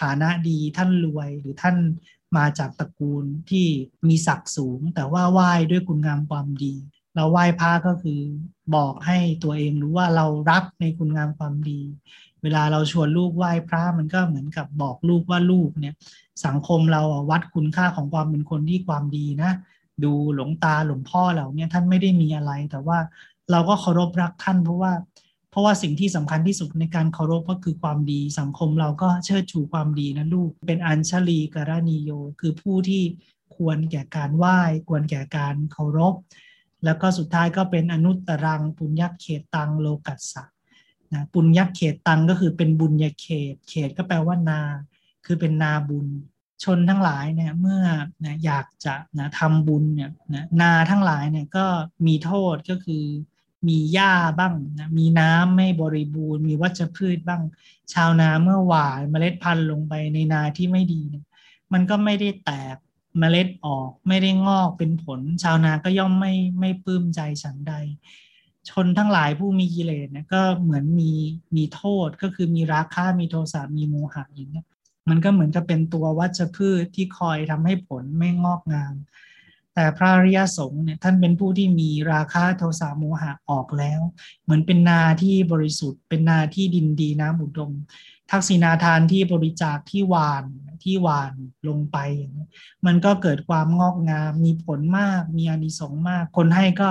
[0.00, 1.76] ฐานะดี ท่านรวยหรือท่าน
[2.36, 3.66] มาจากตระกูลที่
[4.08, 6.74] มีศักดิ์สูง แต่ว่าไหว้ด้วยคุณงามความดี
[7.16, 8.20] เราไหว้พระก็คือ
[8.74, 11.80] บอกให้ตัวเองรู้ว่าเรารักในคุณงามความดี
[12.42, 15.94] เวลาเราชวนลูกไหว้พระมันก็เหมือนกับบอกลูกว่าลูกเนี่ย
[16.46, 19.50] สังคมเราวัดคุณค่าของความเป็นคนที่ความดีนะ
[20.04, 22.98] ดูหลวงตาหลวงพ่อเราเนี่ยท่านไม่ได้มีอะไร แต่ว่า
[23.50, 24.92] เราก็เคารพรักท่านเพราะว่า
[25.50, 33.02] เพราะว่าสิ่งที่สำคัญที่สุดในการเคารพก็คือความดี สังคมเราก็เชิดชูความดีนะลูกเป็นอัญชลีกรณีโย คือผู้ที่
[33.56, 36.14] ควรแก่การไหว้ ควรแก่การเคารพ
[36.84, 40.44] แล้วก็สุดท้ายก็เป็นอนุตรังปุญญเขตตังโลกัสสะ
[41.12, 44.60] นะปุญญเขตตังก็คือเป็นบุญญาเขต เขตก็แปลว่านา
[45.26, 46.06] คือเป็นนาบุญ
[46.64, 47.82] ชนทั้งหลายเนี่ยเมื่อ
[48.24, 51.66] นะอยากจะนะทำบุญเนี่ยนะนาทั้งหลายเนี่ยก็
[52.06, 53.04] มีโทษก็คือ
[53.68, 57.42] มีหญ้าบ้างนะมีน้ำไม่บริบูรณ์ มีวัชพืชบ้าง
[57.92, 61.02] ชาวนาเมื่อหว่านเมล็ดพันธุ์ลงไปในนาที่ไม่ดี
[61.72, 62.76] มันก็ไม่ได้แตก
[63.18, 67.74] เมล็ดออกไม่ได้งอกเป็นผล ชาวนาก็ย่อมไม่ไม่ปลื้มใจฉันใด
[68.70, 71.12] ชนทั้งหลายผู้มีกิเลสเนี่ยก็เหมือนมี
[71.56, 74.66] มีโทษก็คือมีราคะมีโทสะมีโมหะอย่างเงี้ย
[75.08, 78.94] มันก็เหมือนกับเป็นตัววัชพืชที่คอยทำให้ผลไม่งอกงาม
[79.74, 84.00] แต่พระริยสงฆ์เนี่ยท่านเป็นผู้ที่มีราคะโทสะโมหะออกแล้ว
[84.42, 87.72] เหมือนเป็นนาที่บริสุทธิ์ เป็นนาที่ดินดีน้ำอุดม
[88.30, 90.44] ทักษิณาทานที่บริจาคที่หวาน
[90.82, 91.32] ที่หวาน
[91.68, 92.46] ลงไปอย่างนี้
[92.86, 96.90] มันก็เกิดความงอกงาม มีผลมาก มีอานิสงส์มาก คนให้ก็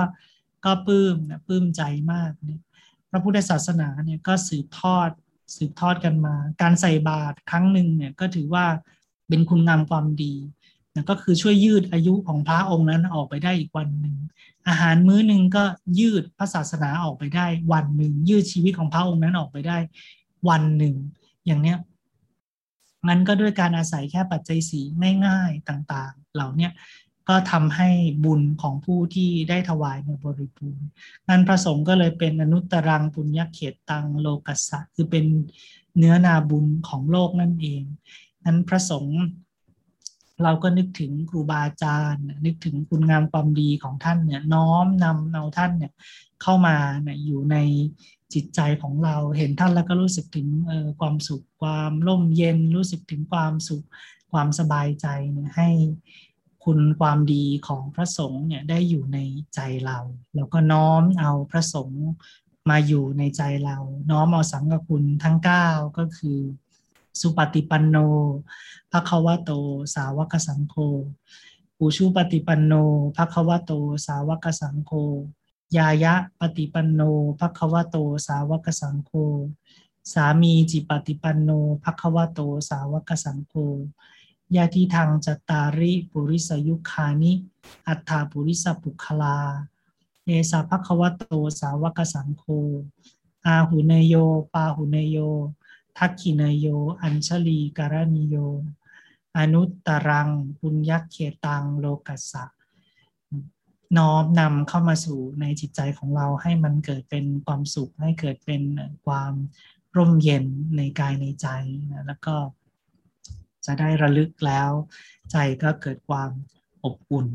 [0.64, 1.82] ก็ปลื้มนะปลื้มใจ
[2.12, 2.62] มากเนี่ย
[3.10, 5.10] พระพุทธศาสนาเนี่ยก็สืบทอด
[5.56, 8.66] สืบทอดกันมา การใส่บาตรครั้งหนึ่งเนี่ยก็ถือว่า
[9.28, 10.34] เป็นคุณงามความดี
[11.08, 14.16] ก็คือช่วยยืดอายุของพระองค์นั้นออกไปได้อีกวันหนึ่ง
[14.68, 15.64] อาหารมื้อหนึ่งก็
[15.98, 19.78] ยืดพระศาสนาออกไปได้วันหนึ่งยืดชีวิตของพระองค์นั้นออกไปได้
[20.48, 20.94] วันหนึ่ง
[21.46, 21.78] อย่างเนี้ย
[23.08, 24.80] มันก็ด้วยการอาศัยแค่ปัจจัยสี
[25.26, 26.68] ง่ายๆต่างๆ เหล่านี้
[27.28, 27.88] ก็ทำให้
[28.24, 30.88] บุญของผู้ที่ได้ถวายในบริบูรณ์
[31.28, 35.24] นั้นพระสงฆ์ก็เลยเป็นอนุตรังปุญญเขตตังโลกัสสะคือเป็น
[35.98, 37.82] เนื้อนาบุญของโลกนั่นเอง
[38.44, 39.18] นั้นพระสงฆ์
[40.42, 45.92] เราก็นึกถึงครูบาอาจารย์ นึกถึงคุณงามความดีของท่านเนี่ยน้อมนำเอาท่านเนี่ย
[46.42, 46.76] เข้ามา
[47.24, 47.56] อยู่ใน
[48.36, 50.48] จิตใจของเราเห็นท่านแล้วก็รู้สึกถึง
[51.00, 53.84] ความสุขความร่มเย็นรู้สึกถึงความสุข
[54.32, 55.68] ความสบายใจเนี่ยให้
[56.64, 59.18] คุณความดีของพระสงฆ์เนี่ยได้อยู่ใน
[59.54, 59.98] ใจเรา
[60.34, 62.04] แล้วก็น้อมเอาพระสงฆ์
[62.70, 63.78] มาอยู่ในใจเรา
[64.10, 65.36] น้อมเอาสังกคุณทั้ง
[65.68, 66.38] 9 ก็คือ
[67.20, 67.96] สุปฏิปันโน
[68.92, 69.50] ภะคะวะโต
[69.94, 70.74] สาวกสังโฆ
[71.78, 72.72] ปูชูปฏิปันโน
[73.16, 73.72] ภะคะวะโต
[74.06, 74.92] สาวกสังโฆ
[75.74, 77.00] ยายะปฏิปันโน
[77.40, 77.96] ภะคะวะโต
[78.26, 79.10] สาวกสังโฆ
[80.12, 81.50] สามีจิปฏิปันโน
[81.84, 82.40] ภะคะวะโต
[82.70, 83.54] สาวกสังโฆ
[84.56, 87.32] ยาทิทางจตาริปุริสยุคานิ
[87.88, 89.38] อัฏฐาปุริสปุคลา
[90.24, 92.44] เอสาภะคะวะโตสาวกสังโฆ
[93.46, 94.14] อาหุเนโย
[94.52, 95.18] ปาหุเนโย
[95.96, 96.66] ทักขิเนโย
[97.02, 98.36] อัญชลีการณิโย
[99.36, 102.44] อนุตตรัง ปุญญเขตังโลกัสสะ
[103.98, 108.62] น้อมนำเข้ามาสู่ในจิตใจของเราให้มันเกิดเป็นความสุข ให้เกิดเป็น
[109.06, 109.32] ความ
[109.96, 110.44] ร่มเย็น
[110.76, 111.48] ในกายในใจ
[111.90, 112.36] นะแล้วก็
[113.66, 114.70] จะได้ระลึกแล้ว
[115.32, 116.30] ใจก็เกิดความ
[116.84, 117.28] อบอุ่น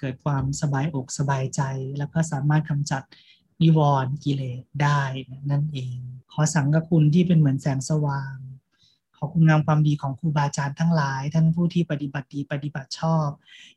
[0.00, 1.62] เกิดความสบายอกสบายใจ
[1.98, 3.02] แล้วก็สามารถกำจัด
[3.62, 5.02] นิวรณ์กิเลสได้
[5.50, 5.96] นั่นเอง
[6.32, 8.34] ขอสังกคุณที่เป็นเหมือนแสงสว่าง
[9.24, 13.28] ขอคุณงามความดีของครูบาอาจารย์ทั้งหลาย ท่านผู้ที่ปฏิบัติดีปฏิบัติชอบ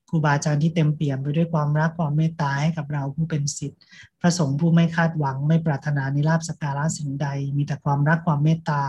[0.09, 3.81] ครูบาอาจารย์ที่เต็มเปี่ยมไปด้วยความรักความเมตตาให้กับเราผู้เป็นศิษย์
[4.21, 7.27] พระสงฆ์ผู้ไม่คาดหวังไม่ปรารถนาในลาบสการะสิ่งใด
[7.57, 8.83] มีแต่ความรักความเมตตา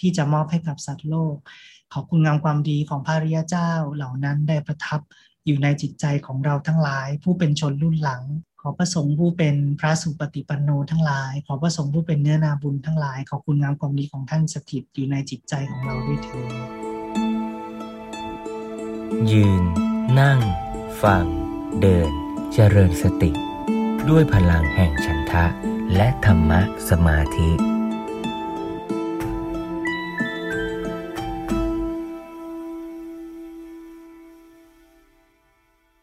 [0.00, 1.36] ที่จะมอบให้กับสัตว์โลก
[1.92, 5.00] ขอคุณงามความดีของพระริยเจ้าเหล่านั้นได้ประทับ
[5.46, 8.22] อยู่ในจิตใจของเราทั้งหลาย ผู้เป็นชนรุ่นหลัง
[8.64, 16.50] ขอประสงค์ผู้เป็นพระสุปฏิปันโนทั้งหลาย ขอประสงค์ผู้เป็นเนื้อนาบุญทั้งหลาย ขอคุณงามความดีของท่านสถิตอยู่ในจิตใจของเราด้วยเถิด
[19.30, 19.64] ยืน
[20.20, 20.40] นั่ง
[21.02, 21.26] ฟัง
[21.80, 22.10] เดิน
[22.52, 23.30] เจริญสติ
[24.10, 25.44] ด้วยพลังแห่งฉันทะ
[25.96, 26.60] และธรรมะ
[26.90, 27.50] สมาธิ